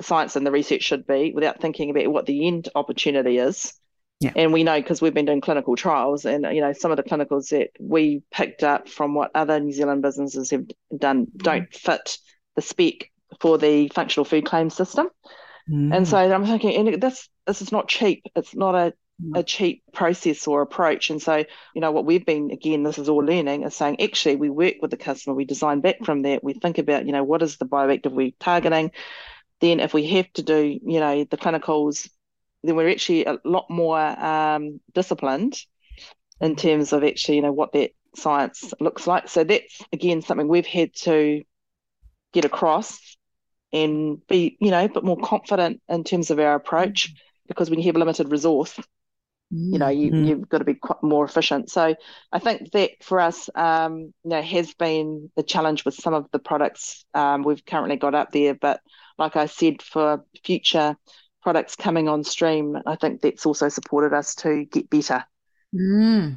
[0.00, 3.72] science and the research should be without thinking about what the end opportunity is.
[4.20, 4.32] Yeah.
[4.34, 7.02] And we know because we've been doing clinical trials, and you know some of the
[7.02, 10.64] clinicals that we picked up from what other New Zealand businesses have
[10.96, 11.38] done mm.
[11.38, 12.16] don't fit
[12.54, 15.08] the spec for the functional food claim system.
[15.70, 15.94] Mm.
[15.94, 18.22] And so I'm thinking, and this this is not cheap.
[18.34, 19.38] It's not a mm.
[19.38, 21.10] a cheap process or approach.
[21.10, 21.44] And so,
[21.74, 24.76] you know, what we've been, again, this is all learning, is saying actually we work
[24.80, 27.58] with the customer, we design back from that, we think about, you know, what is
[27.58, 28.92] the bioactive we're targeting,
[29.60, 32.08] then if we have to do, you know, the clinicals,
[32.62, 35.58] then we're actually a lot more um, disciplined
[36.40, 39.28] in terms of actually, you know, what that science looks like.
[39.28, 41.42] So that's again something we've had to
[42.32, 43.16] get across
[43.72, 47.14] and be, you know, a bit more confident in terms of our approach
[47.48, 48.78] because when you have limited resource,
[49.50, 50.24] you know, you, mm-hmm.
[50.24, 51.70] you've got to be quite more efficient.
[51.70, 51.94] So
[52.32, 56.26] I think that for us, um, you know, has been the challenge with some of
[56.32, 58.80] the products um, we've currently got up there, but
[59.18, 60.96] like I said, for future
[61.42, 65.24] products coming on stream, I think that's also supported us to get better.
[65.74, 66.36] Mm,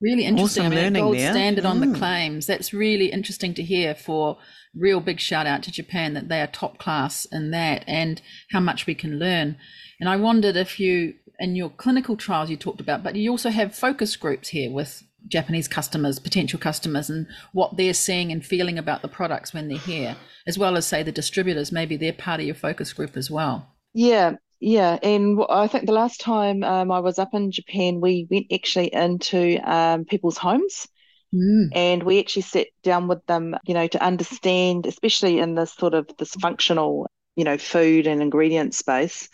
[0.00, 0.66] really interesting.
[0.66, 1.32] Awesome I mean, gold there.
[1.32, 1.70] standard mm.
[1.70, 1.96] on the mm.
[1.96, 2.46] claims.
[2.46, 3.94] That's really interesting to hear.
[3.94, 4.38] For
[4.74, 8.20] real big shout out to Japan that they are top class in that, and
[8.50, 9.56] how much we can learn.
[10.00, 13.50] And I wondered if you, in your clinical trials, you talked about, but you also
[13.50, 18.78] have focus groups here with Japanese customers, potential customers, and what they're seeing and feeling
[18.78, 20.16] about the products when they're here,
[20.46, 21.72] as well as say the distributors.
[21.72, 23.74] Maybe they're part of your focus group as well.
[23.94, 28.26] Yeah, yeah, and I think the last time um, I was up in Japan, we
[28.30, 30.88] went actually into um, people's homes.
[31.34, 31.68] Mm.
[31.74, 35.92] And we actually sat down with them, you know, to understand, especially in this sort
[35.92, 39.28] of this functional, you know, food and ingredient space,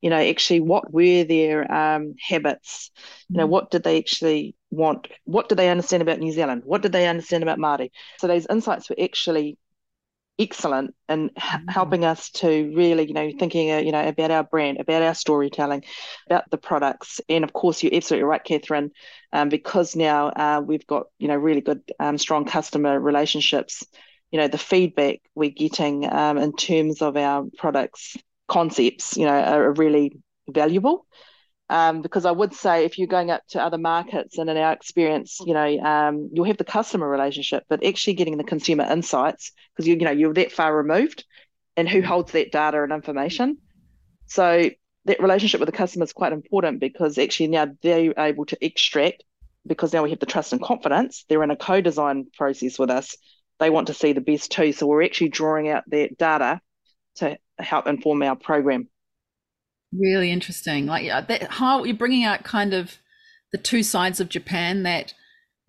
[0.00, 2.90] you know, actually what were their um, habits?
[3.28, 3.50] You know, mm.
[3.50, 5.08] what did they actually want?
[5.24, 6.62] What do they understand about New Zealand?
[6.64, 7.90] What did they understand about Māori?
[8.18, 9.58] So those insights were actually
[10.38, 11.68] excellent in mm-hmm.
[11.68, 15.14] helping us to really, you know, thinking, uh, you know, about our brand, about our
[15.14, 15.84] storytelling,
[16.26, 18.90] about the products, and of course, you're absolutely right, Catherine,
[19.32, 23.84] um, because now uh, we've got, you know, really good, um, strong customer relationships.
[24.30, 28.16] You know, the feedback we're getting um, in terms of our products
[28.46, 31.06] concepts, you know, are really valuable.
[31.70, 34.72] Um, because I would say if you're going up to other markets and in our
[34.72, 39.52] experience, you know, um, you'll have the customer relationship, but actually getting the consumer insights
[39.74, 41.24] because you you know you're that far removed,
[41.76, 43.58] and who holds that data and information.
[44.26, 44.70] So
[45.04, 49.24] that relationship with the customer is quite important because actually now they're able to extract
[49.66, 51.24] because now we have the trust and confidence.
[51.28, 53.16] They're in a co-design process with us.
[53.58, 56.60] They want to see the best too, so we're actually drawing out that data
[57.16, 58.88] to help inform our program.
[59.92, 60.86] Really interesting.
[60.86, 62.98] Like that, how you're bringing out kind of
[63.52, 65.14] the two sides of Japan that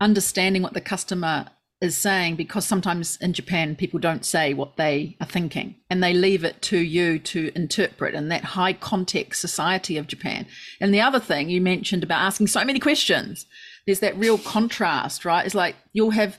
[0.00, 1.46] understanding what the customer
[1.80, 6.12] is saying because sometimes in Japan people don't say what they are thinking and they
[6.12, 10.46] leave it to you to interpret in that high context society of Japan.
[10.80, 13.46] And the other thing you mentioned about asking so many questions,
[13.86, 15.46] there's that real contrast, right?
[15.46, 16.38] It's like you'll have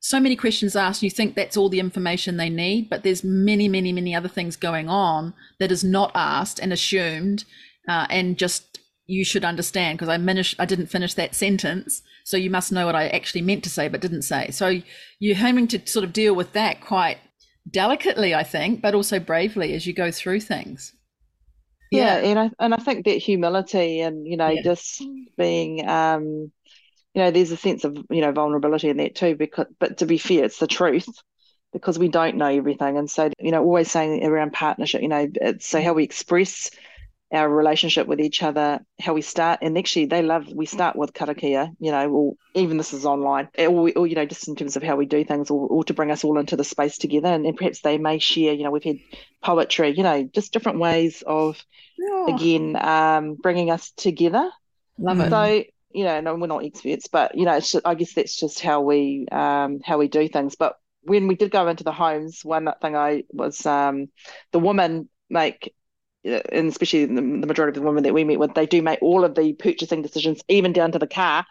[0.00, 3.68] so many questions asked, you think that's all the information they need, but there's many,
[3.68, 7.44] many, many other things going on that is not asked and assumed,
[7.86, 12.38] uh, and just you should understand because I finished, I didn't finish that sentence, so
[12.38, 14.50] you must know what I actually meant to say but didn't say.
[14.52, 14.80] So
[15.18, 17.18] you're having to sort of deal with that quite
[17.70, 20.94] delicately, I think, but also bravely as you go through things.
[21.90, 24.62] Yeah, yeah and I and I think that humility and you know yeah.
[24.62, 25.02] just
[25.36, 26.52] being um
[27.14, 30.06] you know, there's a sense of, you know, vulnerability in that too, because but to
[30.06, 31.08] be fair, it's the truth
[31.72, 32.96] because we don't know everything.
[32.96, 36.70] And so, you know, always saying around partnership, you know, it's so how we express
[37.32, 41.12] our relationship with each other, how we start, and actually they love we start with
[41.12, 44.76] karakia, you know, or even this is online, or, or you know, just in terms
[44.76, 47.28] of how we do things, or, or to bring us all into the space together,
[47.28, 48.98] and, and, perhaps they may share, you know, we've had
[49.42, 51.64] poetry, you know, just different ways of,
[51.96, 52.34] yeah.
[52.34, 54.50] again, um, bringing us together.
[54.98, 55.30] Love it.
[55.30, 58.60] So you know, no, we're not experts, but you know, just, I guess that's just
[58.60, 60.56] how we um, how we do things.
[60.56, 64.08] But when we did go into the homes, one thing I was um,
[64.52, 65.74] the women make,
[66.26, 68.82] uh, and especially the, the majority of the women that we meet with, they do
[68.82, 71.46] make all of the purchasing decisions, even down to the car.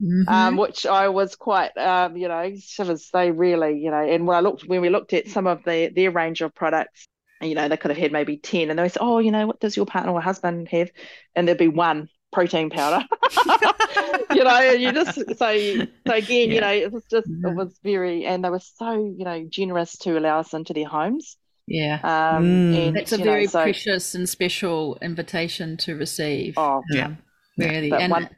[0.00, 0.32] Mm-hmm.
[0.32, 3.10] Um, which I was quite, um, you know, shivers.
[3.12, 5.90] They really, you know, and when I looked, when we looked at some of the
[5.92, 7.08] their range of products,
[7.40, 9.58] you know, they could have had maybe ten, and they say, oh, you know, what
[9.58, 10.90] does your partner or husband have?
[11.34, 13.04] And there'd be one protein powder.
[14.34, 16.54] you know, you just so so again, yeah.
[16.54, 17.46] you know, it was just mm-hmm.
[17.46, 20.88] it was very and they were so, you know, generous to allow us into their
[20.88, 21.36] homes.
[21.66, 22.00] Yeah.
[22.02, 22.88] Um mm.
[22.88, 26.54] and, that's a very know, so, precious and special invitation to receive.
[26.56, 27.06] Oh yeah.
[27.06, 27.18] Um,
[27.56, 27.92] really.
[27.92, 28.30] and one,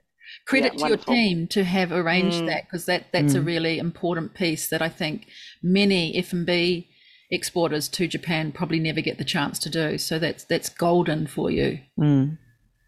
[0.47, 1.14] credit yeah, to wonderful.
[1.14, 2.47] your team to have arranged mm.
[2.47, 3.38] that because that that's mm.
[3.38, 5.26] a really important piece that I think
[5.62, 6.88] many F and B
[7.30, 9.99] exporters to Japan probably never get the chance to do.
[9.99, 11.80] So that's that's golden for you.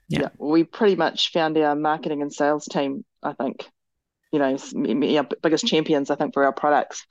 [0.09, 0.21] Yeah.
[0.23, 0.29] yeah.
[0.39, 3.69] We pretty much found our marketing and sales team, I think,
[4.33, 4.57] you know,
[5.19, 7.07] our biggest champions, I think, for our products.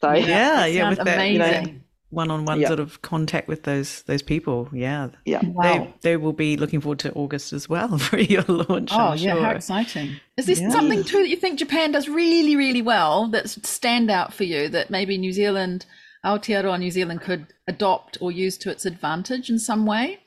[0.00, 1.30] So yeah, yeah, with that.
[1.30, 1.64] You know,
[2.10, 4.68] one-on-one sort of contact with those those people.
[4.72, 5.40] Yeah, yeah.
[5.44, 5.62] Wow.
[5.62, 8.90] They they will be looking forward to August as well for your launch.
[8.92, 9.44] Oh I'm yeah, sure.
[9.44, 10.20] how exciting!
[10.36, 10.70] Is this yeah.
[10.70, 14.68] something too that you think Japan does really really well that's stand out for you
[14.70, 15.86] that maybe New Zealand,
[16.24, 20.18] Aotearoa New Zealand could adopt or use to its advantage in some way?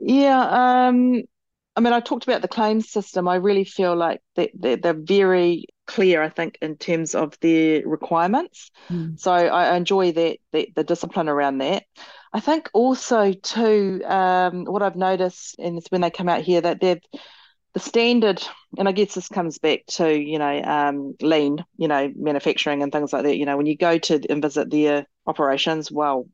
[0.00, 1.22] Yeah, um,
[1.78, 3.28] I mean, I talked about the claims system.
[3.28, 7.86] I really feel like they, they're, they're very clear, I think, in terms of their
[7.86, 8.72] requirements.
[8.90, 9.16] Mm.
[9.16, 11.84] So I enjoy that, that, the discipline around that.
[12.32, 16.60] I think also too, um, what I've noticed, and it's when they come out here,
[16.60, 17.00] that they've
[17.74, 18.42] the standard,
[18.76, 22.90] and I guess this comes back to you know um, lean, you know, manufacturing and
[22.90, 23.36] things like that.
[23.36, 26.26] You know, when you go to and visit their operations, well,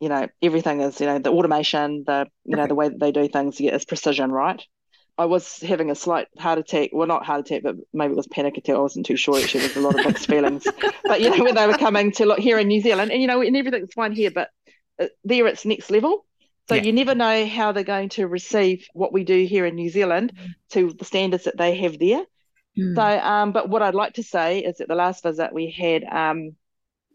[0.00, 3.12] you know everything is you know the automation the you know the way that they
[3.12, 4.62] do things yeah, is precision right
[5.16, 6.90] I was having a slight heart attack.
[6.92, 8.74] Well, not heart attack, but maybe it was panic attack.
[8.74, 9.38] I wasn't too sure.
[9.38, 10.66] Actually, there's a lot of mixed feelings.
[11.04, 13.28] But you know, when they were coming to look here in New Zealand, and you
[13.28, 14.50] know, and everything's fine here, but
[14.98, 16.26] uh, there it's next level.
[16.68, 16.82] So yeah.
[16.82, 20.32] you never know how they're going to receive what we do here in New Zealand
[20.70, 22.24] to the standards that they have there.
[22.76, 22.96] Mm.
[22.96, 26.04] So, um, but what I'd like to say is that the last visit we had,
[26.04, 26.56] um,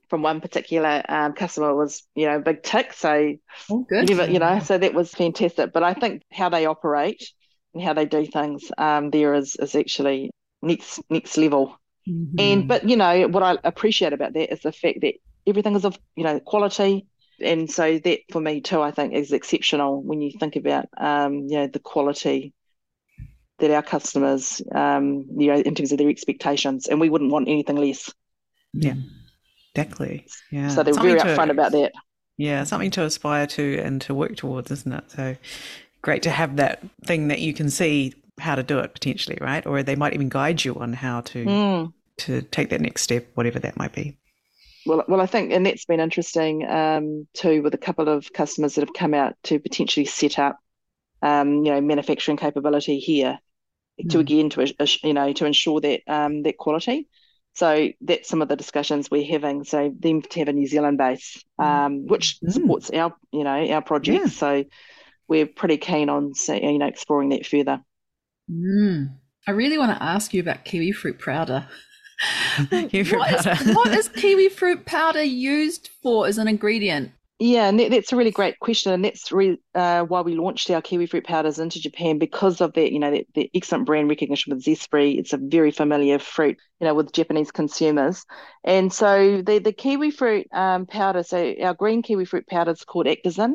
[0.10, 2.94] from one particular um, customer was, you know, big tick.
[2.94, 3.36] So,
[3.70, 4.10] oh, good.
[4.10, 5.72] You, you know, so that was fantastic.
[5.72, 7.32] But I think how they operate
[7.74, 10.32] and how they do things um, there is is actually
[10.62, 11.78] next next level.
[12.08, 12.40] Mm-hmm.
[12.40, 15.86] And but you know what I appreciate about that is the fact that everything is
[15.86, 17.06] of you know quality,
[17.40, 21.48] and so that for me too I think is exceptional when you think about um,
[21.48, 22.54] you know the quality
[23.60, 27.48] that our customers um, you know in terms of their expectations, and we wouldn't want
[27.48, 28.12] anything less.
[28.74, 28.96] Yeah.
[29.76, 30.26] Exactly.
[30.52, 30.70] Yeah.
[30.70, 31.94] So they're something very upfront about that.
[32.38, 35.12] Yeah, something to aspire to and to work towards, isn't it?
[35.12, 35.36] So
[36.02, 39.66] great to have that thing that you can see how to do it potentially, right?
[39.66, 41.94] Or they might even guide you on how to mm.
[42.18, 44.18] to take that next step, whatever that might be.
[44.86, 48.76] Well, well, I think, and that's been interesting um, too, with a couple of customers
[48.76, 50.58] that have come out to potentially set up
[51.22, 53.40] um, you know, manufacturing capability here
[54.02, 54.10] mm.
[54.10, 57.08] to again to you know to ensure that um, that quality.
[57.56, 59.64] So that's some of the discussions we're having.
[59.64, 61.66] So them to have a New Zealand base, mm.
[61.66, 62.52] um, which mm.
[62.52, 64.20] supports our you know our project.
[64.22, 64.28] Yeah.
[64.28, 64.66] So
[65.28, 67.82] we're pretty keen on you know exploring that further.
[68.50, 69.16] Mm.
[69.48, 71.68] I really want to ask you about kiwi fruit powder.
[72.70, 73.70] kiwi fruit what, powder.
[73.70, 77.12] Is, what is kiwi fruit powder used for as an ingredient?
[77.42, 80.82] Yeah, and that's a really great question, and that's re, uh, why we launched our
[80.82, 82.92] kiwi fruit powders into Japan because of that.
[82.92, 85.18] You know, the excellent brand recognition with Zespri.
[85.18, 88.26] It's a very familiar fruit, you know, with Japanese consumers,
[88.66, 91.24] and so the the kiwi fruit um, powder.
[91.24, 93.54] So our green kiwi fruit powder is called Actazin,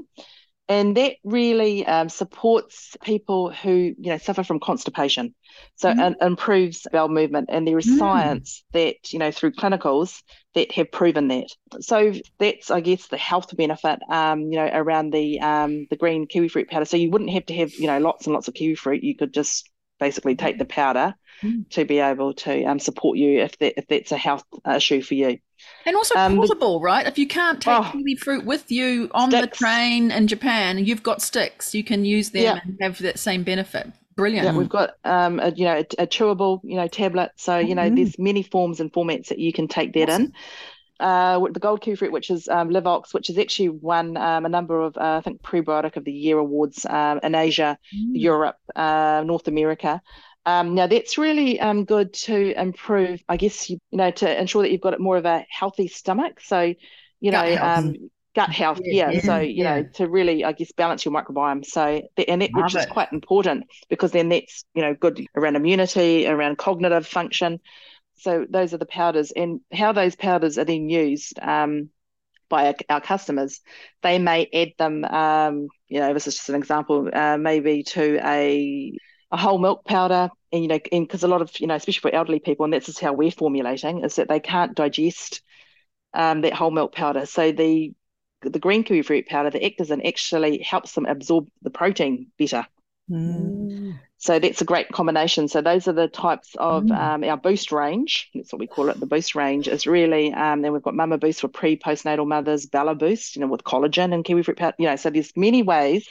[0.69, 5.35] and that really um, supports people who you know suffer from constipation
[5.77, 6.13] so mm.
[6.13, 7.99] it improves bowel movement and there is mm.
[7.99, 10.23] science that you know through clinicals
[10.55, 11.49] that have proven that
[11.81, 16.27] so that's i guess the health benefit um, you know around the um, the green
[16.27, 18.55] kiwi fruit powder so you wouldn't have to have you know lots and lots of
[18.55, 21.69] kiwi fruit you could just basically take the powder mm.
[21.71, 25.15] to be able to um, support you if that if that's a health issue for
[25.15, 25.39] you
[25.87, 27.07] and also um, portable, right?
[27.07, 29.47] If you can't take oh, kiwi fruit with you on sticks.
[29.47, 32.61] the train in Japan, you've got sticks, you can use them yeah.
[32.63, 33.93] and have that same benefit.
[34.17, 34.47] Brilliant.
[34.47, 37.75] Yeah, we've got um, a, you know a, a, chewable you know tablet, so you
[37.75, 37.97] know mm-hmm.
[37.97, 40.23] there's many forms and formats that you can take that awesome.
[40.23, 40.33] in.
[41.01, 44.49] Uh, the gold kiwi fruit, which is um, Livaux, which has actually won um, a
[44.49, 48.11] number of, uh, I think, prebiotic of the year awards um, in Asia, mm.
[48.13, 50.01] Europe, uh, North America.
[50.47, 54.63] Um, now that's really um, good to improve, I guess, you, you, know, to ensure
[54.63, 56.41] that you've got more of a healthy stomach.
[56.41, 56.75] So,
[57.21, 57.79] you gut know, health.
[57.79, 59.11] Um, gut health, yeah.
[59.11, 59.21] yeah.
[59.21, 59.81] So, you yeah.
[59.81, 61.65] know, to really, I guess, balance your microbiome.
[61.65, 62.81] So, and that, which it.
[62.81, 67.61] is quite important because then that's, you know, good around immunity, around cognitive function.
[68.17, 71.39] So those are the powders and how those powders are then used.
[71.41, 71.91] Um,
[72.51, 73.61] by our, our, customers,
[74.03, 75.05] they may add them.
[75.05, 77.09] Um, you know, this is just an example.
[77.13, 78.93] Uh, maybe to a
[79.31, 82.15] a whole milk powder and you know because a lot of you know especially for
[82.15, 85.43] elderly people and that's just how we're formulating is that they can't digest
[86.15, 87.93] um, that whole milk powder so the
[88.43, 92.67] the green kiwi fruit powder the Actazin actually helps them absorb the protein better
[93.11, 93.99] mm.
[94.19, 96.97] so that's a great combination so those are the types of mm.
[96.97, 100.63] um, our boost range that's what we call it the boost range is really um,
[100.63, 104.13] then we've got mama boost for pre postnatal mothers bella boost you know with collagen
[104.13, 106.07] and kiwi fruit powder you know so there's many ways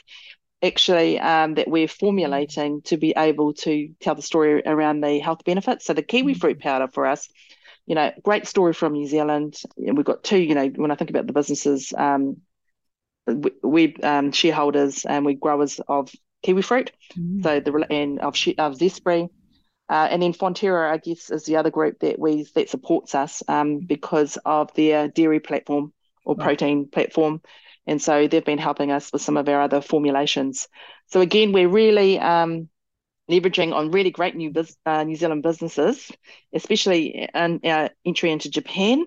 [0.64, 5.44] actually um, that we're formulating to be able to tell the story around the health
[5.44, 5.84] benefits.
[5.84, 6.40] So the kiwi mm.
[6.40, 7.28] fruit powder for us,
[7.86, 9.56] you know, great story from New Zealand.
[9.76, 12.38] We've got two, you know, when I think about the businesses, um,
[13.26, 16.10] we, we um, shareholders and we're growers of
[16.42, 17.42] kiwi fruit, mm.
[17.42, 19.28] so the and of, of Zespri.
[19.86, 23.42] Uh, and then Fonterra, I guess, is the other group that we that supports us
[23.48, 25.92] um, because of their dairy platform
[26.24, 27.42] or protein platform
[27.86, 30.68] and so they've been helping us with some of our other formulations.
[31.06, 32.68] So again, we're really um,
[33.30, 34.52] leveraging on really great new
[34.86, 36.10] uh, New Zealand businesses,
[36.52, 39.04] especially in our entry into Japan,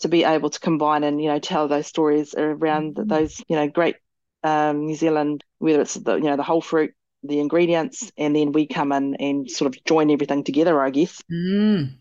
[0.00, 3.08] to be able to combine and you know tell those stories around mm-hmm.
[3.08, 3.96] those you know great
[4.42, 8.52] um, New Zealand, whether it's the you know the whole fruit, the ingredients, and then
[8.52, 10.80] we come in and sort of join everything together.
[10.80, 11.22] I guess.
[11.32, 11.94] Mm,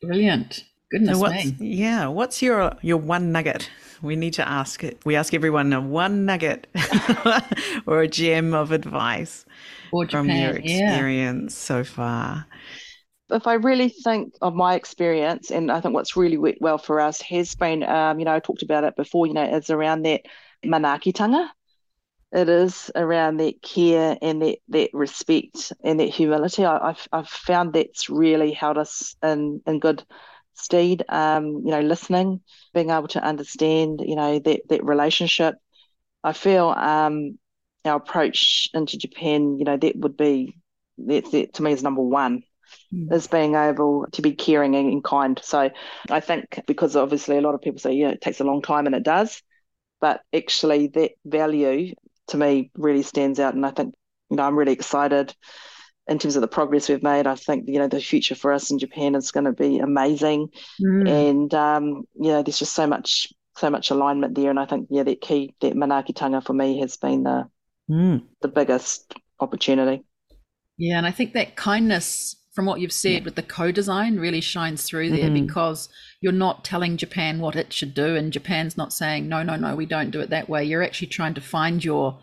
[0.00, 0.64] brilliant.
[0.90, 1.56] Goodness so me.
[1.58, 2.06] Yeah.
[2.08, 3.68] What's your your one nugget?
[4.02, 4.98] We need to ask it.
[5.04, 6.68] We ask everyone a one nugget
[7.86, 9.44] or a gem of advice
[9.92, 11.76] or from your experience yeah.
[11.76, 12.46] so far.
[13.30, 17.00] If I really think of my experience, and I think what's really worked well for
[17.00, 19.26] us has been, um, you know, I talked about it before.
[19.26, 20.22] You know, it's around that
[20.64, 21.48] manaakitanga.
[22.32, 26.64] It is around that care and that that respect and that humility.
[26.64, 30.04] I, have I've found that's really held us in in good
[30.56, 32.40] steed um, you know listening
[32.74, 35.56] being able to understand you know that that relationship.
[36.24, 37.38] I feel um,
[37.84, 40.56] our approach into japan you know that would be
[40.98, 42.42] that, that to me is number one
[42.92, 43.12] mm.
[43.12, 45.38] is being able to be caring and kind.
[45.42, 45.70] So
[46.10, 48.86] i think because obviously a lot of people say yeah it takes a long time
[48.86, 49.42] and it does
[50.00, 51.94] but actually that value
[52.28, 53.54] to me really stands out.
[53.54, 53.94] And i think
[54.30, 55.34] you know i'm really excited
[56.08, 58.70] in terms of the progress we've made, I think you know the future for us
[58.70, 60.48] in Japan is going to be amazing,
[60.80, 61.08] mm.
[61.08, 64.88] and um, you know there's just so much so much alignment there, and I think
[64.90, 67.48] yeah that key that manaakitanga for me has been the
[67.90, 68.22] mm.
[68.42, 70.04] the biggest opportunity.
[70.78, 73.24] Yeah, and I think that kindness from what you've said yeah.
[73.24, 75.46] with the co-design really shines through there mm-hmm.
[75.46, 75.90] because
[76.22, 79.74] you're not telling Japan what it should do, and Japan's not saying no, no, no,
[79.74, 80.64] we don't do it that way.
[80.64, 82.18] You're actually trying to find your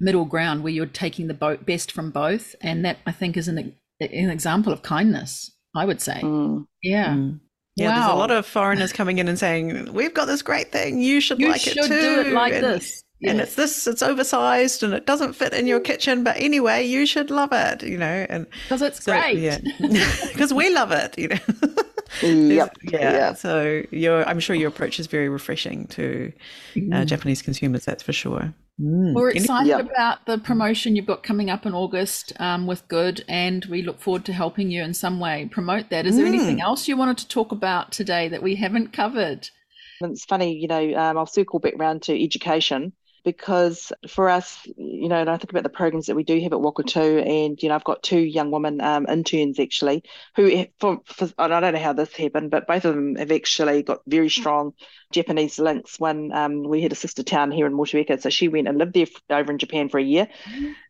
[0.00, 3.74] middle ground where you're taking the best from both, and that I think is an
[4.00, 5.50] an example of kindness.
[5.76, 6.66] I would say, mm.
[6.82, 7.14] yeah.
[7.14, 7.40] Mm.
[7.76, 7.94] Yeah, wow.
[7.94, 11.00] there's a lot of foreigners coming in and saying, "We've got this great thing.
[11.00, 13.02] You should you like should it too." do it like and, this.
[13.24, 17.04] and it's this, it's oversized and it doesn't fit in your kitchen, but anyway, you
[17.04, 19.58] should love it, you know, and because it's so, great, yeah,
[20.28, 21.38] because we love it, you know.
[22.22, 22.76] yep.
[22.84, 23.12] Yeah.
[23.12, 23.32] yeah.
[23.34, 26.32] So your, I'm sure your approach is very refreshing to
[26.76, 27.06] uh, mm.
[27.06, 27.84] Japanese consumers.
[27.84, 28.54] That's for sure.
[28.80, 29.14] Mm.
[29.14, 29.88] We're excited yep.
[29.88, 34.00] about the promotion you've got coming up in August um, with Good, and we look
[34.00, 36.06] forward to helping you in some way promote that.
[36.06, 36.62] Is there anything mm.
[36.62, 39.48] else you wanted to talk about today that we haven't covered?
[40.00, 42.92] It's funny, you know, um, I'll circle back around to education
[43.24, 46.52] because for us, you know, and I think about the programs that we do have
[46.52, 50.04] at Wakatū, and you know, I've got two young women um, interns actually
[50.36, 53.82] who, for, for, I don't know how this happened, but both of them have actually
[53.82, 54.74] got very strong
[55.10, 55.98] Japanese links.
[55.98, 58.94] One, um, we had a sister town here in Motueka, so she went and lived
[58.94, 60.28] there over in Japan for a year,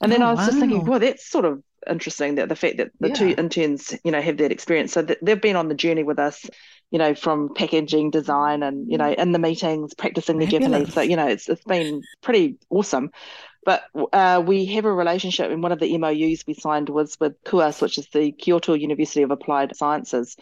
[0.01, 0.47] and then oh, I was wow.
[0.47, 3.14] just thinking, well, that's sort of interesting that the fact that the yeah.
[3.14, 4.93] two interns, you know, have that experience.
[4.93, 6.49] So they've been on the journey with us
[6.95, 10.70] you know, from packaging design and, you know, in the meetings, practicing the Fabulous.
[10.70, 10.95] Japanese.
[10.95, 13.11] So, you know, it's, it's been pretty awesome.
[13.64, 13.82] But
[14.12, 17.82] uh, we have a relationship, and one of the MOUs we signed was with KUAS,
[17.82, 20.36] which is the Kyoto University of Applied Sciences.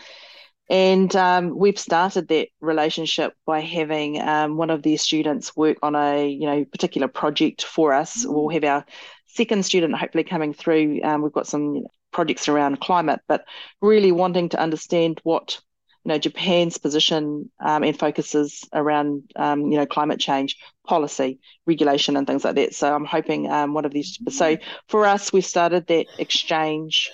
[0.68, 5.94] And um, we've started that relationship by having um, one of their students work on
[5.94, 8.26] a you know particular project for us.
[8.26, 8.34] Mm.
[8.34, 8.84] We'll have our
[9.26, 11.00] second student hopefully coming through.
[11.02, 13.46] Um, we've got some projects around climate, but
[13.80, 15.58] really wanting to understand what
[16.04, 22.16] you know, Japan's position um, and focuses around, um, you know, climate change policy, regulation,
[22.16, 22.74] and things like that.
[22.74, 24.18] So I'm hoping um, one of these.
[24.30, 24.56] So
[24.88, 27.12] for us, we started that exchange,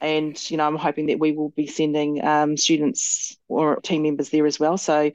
[0.00, 4.30] and you know, I'm hoping that we will be sending um, students or team members
[4.30, 4.78] there as well.
[4.78, 5.10] So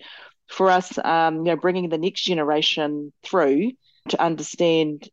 [0.47, 3.71] for us, um, you know, bringing the next generation through
[4.09, 5.09] to understand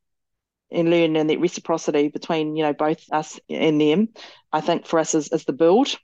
[0.71, 4.09] and learn and that reciprocity between you know both us and them,
[4.53, 5.97] I think for us is, is the build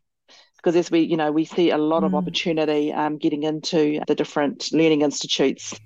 [0.63, 2.07] because as we you know we see a lot mm.
[2.07, 5.79] of opportunity um, getting into the different learning institutes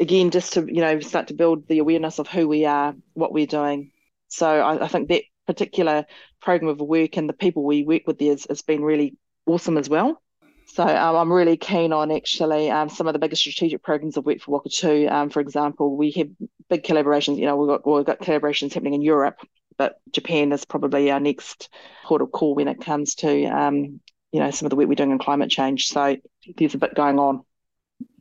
[0.00, 3.32] again just to you know start to build the awareness of who we are what
[3.32, 3.90] we're doing
[4.28, 6.06] so I, I think that particular
[6.40, 9.88] program of work and the people we work with there has, been really awesome as
[9.88, 10.20] well
[10.66, 14.24] so um, I'm really keen on actually um, some of the biggest strategic programs of
[14.24, 15.10] work for Wakatū.
[15.10, 16.28] Um, for example, we have
[16.70, 17.36] big collaborations.
[17.36, 19.36] You know, we've got we've got collaborations happening in Europe
[19.82, 21.68] but Japan is probably our next
[22.04, 23.98] port of call when it comes to um,
[24.30, 25.88] you know some of the work we're doing in climate change.
[25.88, 26.16] So
[26.56, 27.42] there's a bit going on.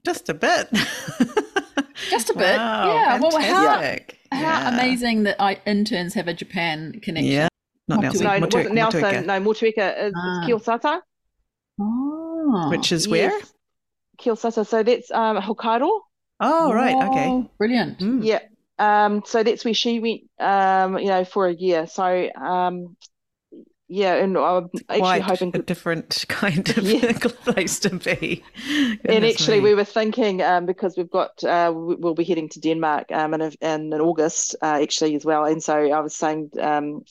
[0.04, 0.70] Just a bit.
[2.10, 2.58] Just a bit.
[2.58, 3.20] Wow, yeah.
[3.20, 4.18] Fantastic.
[4.32, 4.74] Well, how, how yeah.
[4.74, 7.32] amazing that I, interns have a Japan connection.
[7.32, 7.48] Yeah.
[7.88, 8.24] Not Nelson.
[8.24, 9.02] No, it wasn't Nelson.
[9.02, 9.26] Motueka.
[9.28, 10.46] No, Motueka is, ah.
[10.48, 11.02] Kiyosato.
[11.80, 12.70] Oh.
[12.72, 13.30] Which is where?
[13.30, 13.54] Yes.
[14.20, 14.66] Kiyosato.
[14.66, 16.00] So that's um, Hokkaido.
[16.40, 16.96] Oh, right.
[16.96, 17.50] Okay.
[17.60, 18.00] Brilliant.
[18.00, 18.26] Mm.
[18.26, 18.40] Yeah.
[18.82, 21.86] Um, so that's where she went, um, you know, for a year.
[21.86, 22.98] So, um,
[23.88, 27.14] yeah, and I'm actually Quite hoping a different kind of yeah.
[27.44, 28.44] place to be.
[28.66, 29.66] Goodness and actually, me.
[29.66, 33.42] we were thinking um, because we've got uh, we'll be heading to Denmark um, in,
[33.42, 35.46] in, in August uh, actually as well.
[35.46, 37.04] And so I was saying um,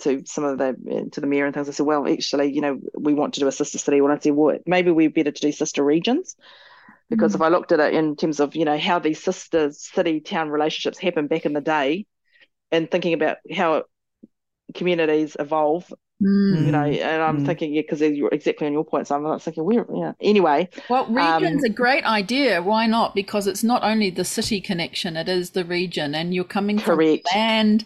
[0.00, 2.80] to some of the to the mayor and things, I said, well, actually, you know,
[2.98, 4.00] we want to do a sister city.
[4.00, 6.34] When I said, well, maybe we're better to do sister regions
[7.08, 7.36] because mm.
[7.36, 10.50] if I looked at it in terms of you know how these sister city town
[10.50, 12.06] relationships happen back in the day,
[12.70, 13.84] and thinking about how
[14.74, 15.92] communities evolve,
[16.22, 16.66] mm.
[16.66, 17.46] you know, and I'm mm.
[17.46, 19.06] thinking yeah, because you're exactly on your point.
[19.06, 20.12] So I'm not thinking we're yeah.
[20.20, 22.62] Anyway, well, region's um, a great idea.
[22.62, 23.14] Why not?
[23.14, 27.28] Because it's not only the city connection; it is the region, and you're coming correct.
[27.32, 27.84] from land.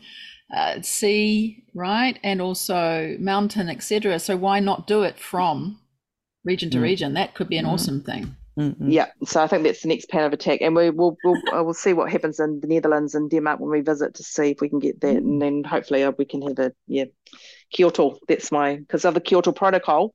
[0.52, 4.18] Uh, sea, right, and also mountain, etc.
[4.18, 5.78] So why not do it from
[6.44, 6.82] region to mm.
[6.82, 7.14] region?
[7.14, 7.68] That could be an mm.
[7.68, 8.34] awesome thing.
[8.58, 8.90] Mm-hmm.
[8.90, 11.74] Yeah, so I think that's the next plan of attack, and we will we'll, we'll
[11.74, 14.68] see what happens in the Netherlands and Denmark when we visit to see if we
[14.68, 17.04] can get that, and then hopefully uh, we can have a yeah
[17.72, 18.18] Kyoto.
[18.28, 20.14] That's my because of the Kyoto Protocol.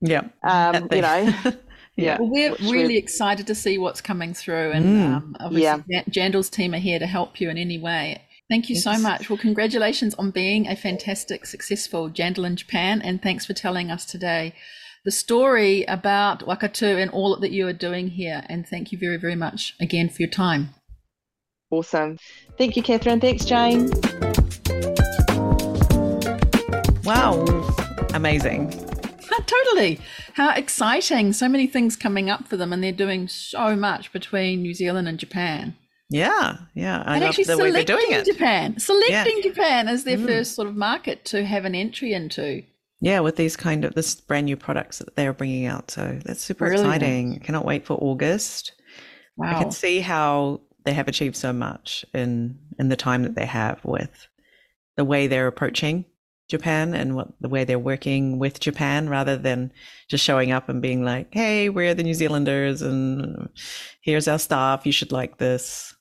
[0.00, 1.34] Yeah, um, you know.
[1.96, 2.98] yeah, well, we're really we're...
[2.98, 5.14] excited to see what's coming through, and mm.
[5.14, 6.02] um, obviously yeah.
[6.04, 8.22] Jandal's team are here to help you in any way.
[8.50, 9.30] Thank you so much.
[9.30, 14.04] Well, congratulations on being a fantastic, successful Jandal in Japan, and thanks for telling us
[14.04, 14.54] today
[15.04, 18.44] the story about Wakatū and all that you are doing here.
[18.48, 20.70] And thank you very, very much again for your time.
[21.70, 22.18] Awesome.
[22.58, 23.20] Thank you, Catherine.
[23.20, 23.90] Thanks, Jane.
[27.04, 27.44] Wow.
[28.12, 28.72] Amazing.
[29.46, 30.00] totally.
[30.34, 31.32] How exciting.
[31.32, 35.08] So many things coming up for them, and they're doing so much between New Zealand
[35.08, 35.76] and Japan.
[36.08, 37.04] Yeah, yeah.
[37.06, 38.26] I and love the way they're doing it.
[38.26, 39.42] Japan, selecting yeah.
[39.42, 40.26] Japan as their mm.
[40.26, 42.64] first sort of market to have an entry into
[43.00, 45.90] yeah, with these kind of this brand new products that they're bringing out.
[45.90, 46.86] So that's super Brilliant.
[46.86, 47.40] exciting.
[47.40, 48.72] cannot wait for August.
[49.36, 49.56] Wow.
[49.56, 53.46] I can see how they have achieved so much in in the time that they
[53.46, 54.28] have with
[54.96, 56.04] the way they're approaching
[56.48, 59.72] Japan and what the way they're working with Japan rather than
[60.08, 63.48] just showing up and being like, "Hey, we're the New Zealanders and
[64.02, 64.84] here's our stuff.
[64.84, 65.94] You should like this."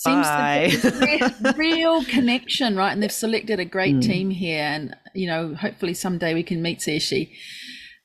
[0.00, 0.68] Seems Bye.
[0.80, 2.90] to be real connection, right?
[2.90, 4.02] And they've selected a great Mm.
[4.02, 7.32] team here, and you know, hopefully someday we can meet Seishi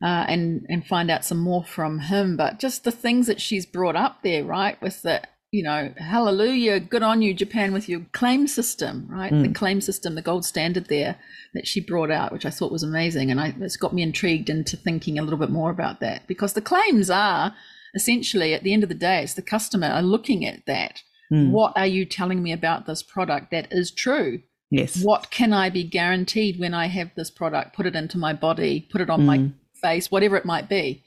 [0.03, 2.35] uh, and and find out some more from him.
[2.35, 5.21] But just the things that she's brought up there, right, with the
[5.51, 9.31] you know, hallelujah, good on you, Japan, with your claim system, right?
[9.31, 11.15] The claim system, the gold standard there
[11.53, 14.49] that she brought out, which I thought was amazing, and I, it's got me intrigued
[14.49, 17.55] into thinking a little bit more about that because the claims are
[17.95, 21.01] essentially at the end of the day, it's the customer are looking at that.
[21.31, 21.51] Mm.
[21.51, 24.41] What are you telling me about this product that is true?
[24.71, 25.03] Yes.
[25.03, 28.87] What can I be guaranteed when I have this product, put it into my body,
[28.91, 29.53] put it on my Mm.
[29.81, 31.03] face, whatever it might be?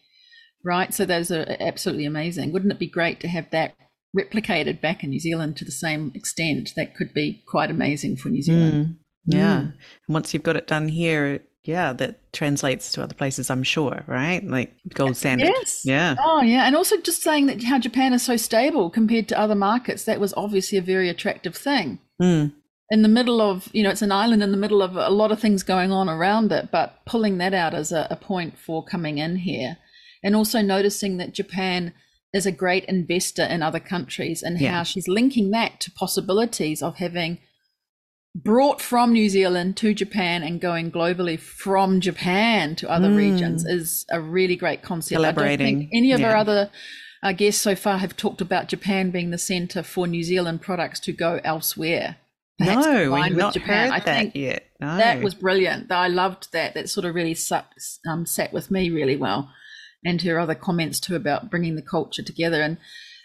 [0.64, 0.92] Right.
[0.92, 2.52] So those are absolutely amazing.
[2.52, 3.74] Wouldn't it be great to have that
[4.16, 6.70] replicated back in New Zealand to the same extent?
[6.76, 8.74] That could be quite amazing for New Zealand.
[8.74, 8.96] Mm.
[9.26, 9.56] Yeah.
[9.56, 9.72] Mm.
[10.06, 14.02] And once you've got it done here, yeah, that translates to other places, I'm sure,
[14.06, 14.42] right?
[14.42, 15.48] Like gold standard.
[15.48, 15.82] Yes.
[15.84, 16.16] Yeah.
[16.18, 16.66] Oh, yeah.
[16.66, 20.18] And also just saying that how Japan is so stable compared to other markets, that
[20.18, 21.98] was obviously a very attractive thing.
[22.22, 22.52] Mm.
[22.90, 25.30] in the middle of you know it's an island in the middle of a lot
[25.30, 28.82] of things going on around it but pulling that out as a, a point for
[28.84, 29.76] coming in here
[30.24, 31.92] and also noticing that japan
[32.34, 34.72] is a great investor in other countries and Yeah.
[34.72, 37.38] how she's linking that to possibilities of having
[38.34, 43.16] brought from new zealand to japan and going globally from japan to other Mm.
[43.16, 46.70] regions is a really great concept i don't Collaborating, think any of our other
[47.22, 51.00] uh, guests so far have talked about japan being the center for new zealand products
[51.00, 52.16] to go elsewhere
[52.58, 53.86] perhaps No, we've not Japan.
[53.88, 54.66] heard I that think yet.
[54.80, 54.96] No.
[54.96, 55.90] that was brilliant.
[55.92, 56.74] I loved that.
[56.74, 57.66] That sort of really sat,
[58.08, 59.48] um, sat with me really well.
[60.04, 62.78] And her other comments too about bringing the culture together and,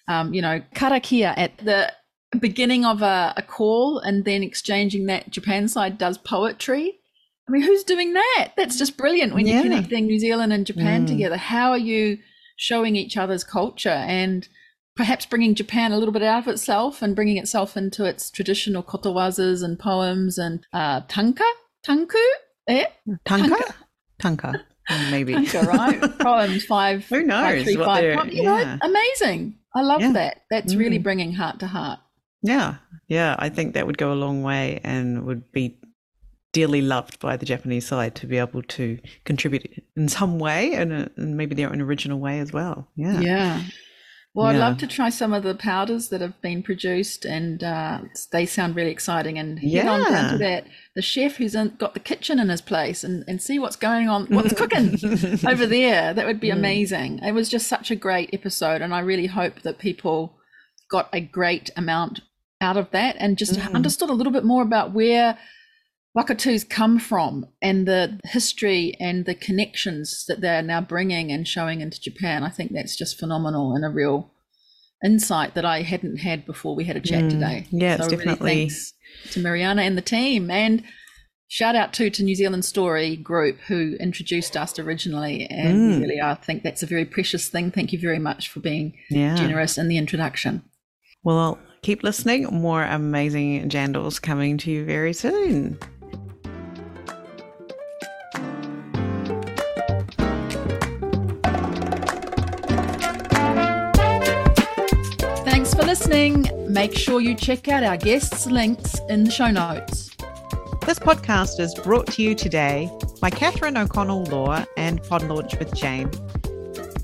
[0.07, 1.91] um, you know, karakia at the
[2.39, 6.99] beginning of a, a call and then exchanging that Japan side does poetry.
[7.47, 8.51] I mean, who's doing that?
[8.55, 9.55] That's just brilliant when Yeah.
[9.55, 11.07] you're connecting New Zealand and Japan Mm.
[11.07, 11.37] together.
[11.37, 12.19] How are you
[12.55, 14.47] showing each other's culture and
[14.95, 18.83] perhaps bringing Japan a little bit out of itself and bringing itself into its traditional
[18.83, 21.43] kotowazas and poems and uh, tanka,
[21.85, 22.15] tanku,
[22.67, 22.85] eh?
[23.25, 23.73] Tanka?
[24.19, 24.63] Tanka.
[25.09, 25.33] Maybe.
[25.45, 25.99] Tanka, right?
[26.19, 27.05] Poems five.
[27.07, 28.33] Who knows five, three, what five.
[28.33, 29.55] you know, amazing.
[29.75, 30.11] I love Yeah.
[30.13, 30.41] that.
[30.51, 31.03] That's really Mm.
[31.03, 31.99] bringing heart to heart.
[32.43, 32.75] Yeah,
[33.07, 35.79] yeah, I think that would go a long way and would be
[36.51, 40.93] dearly loved by the Japanese side to be able to contribute in some way and,
[40.93, 42.87] uh, and maybe their own original way as well.
[42.95, 43.19] Yeah.
[43.21, 43.63] Yeah.
[44.35, 47.99] Well, I'd love to try some of the powders that have been produced, and uh,
[48.31, 49.37] they sound really exciting.
[49.37, 50.65] And head on down to that
[50.95, 54.09] the chef who's in, got the kitchen in his place, and, and see what's going
[54.09, 54.97] on, what's cooking
[55.47, 56.15] over there.
[56.15, 56.53] That would be Mm.
[56.57, 57.19] amazing.
[57.19, 60.35] It was just such a great episode, and I really hope that people
[60.89, 62.21] got a great amount
[62.63, 63.73] out of that and just Mm.
[63.75, 65.37] understood a little bit more about where
[66.17, 71.81] Wakatū's come from and the history and the connections that they're now bringing and showing
[71.81, 72.43] into Japan.
[72.43, 74.31] I think that's just phenomenal and a real
[75.03, 77.29] insight that I hadn't had before we had a chat Mm.
[77.31, 77.65] today.
[77.71, 78.93] Yeah, it's really thanks
[79.31, 80.49] to Miriana and the team.
[80.51, 80.83] And
[81.47, 85.47] shout out too to New Zealand Story Group who introduced us originally.
[85.47, 86.01] And Mm.
[86.01, 87.71] really I think that's a very precious thing.
[87.71, 89.35] Thank you very much for being Yeah.
[89.35, 90.61] generous in the introduction.
[91.23, 92.45] Well, keep listening.
[92.45, 95.77] More amazing jandals coming to you very soon.
[105.45, 106.49] Thanks for listening.
[106.67, 110.09] Make sure you check out our guests' links in the show notes.
[110.85, 112.89] This podcast is brought to you today
[113.21, 116.09] by Catherine O'Connell Law and Pod Launch with Jane.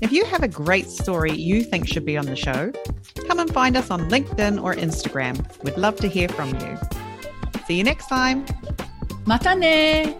[0.00, 2.72] If you have a great story you think should be on the show,
[3.26, 5.44] come and find us on LinkedIn or Instagram.
[5.62, 6.78] We'd love to hear from you.
[7.66, 8.46] See you next time.
[9.26, 10.16] Mata ne!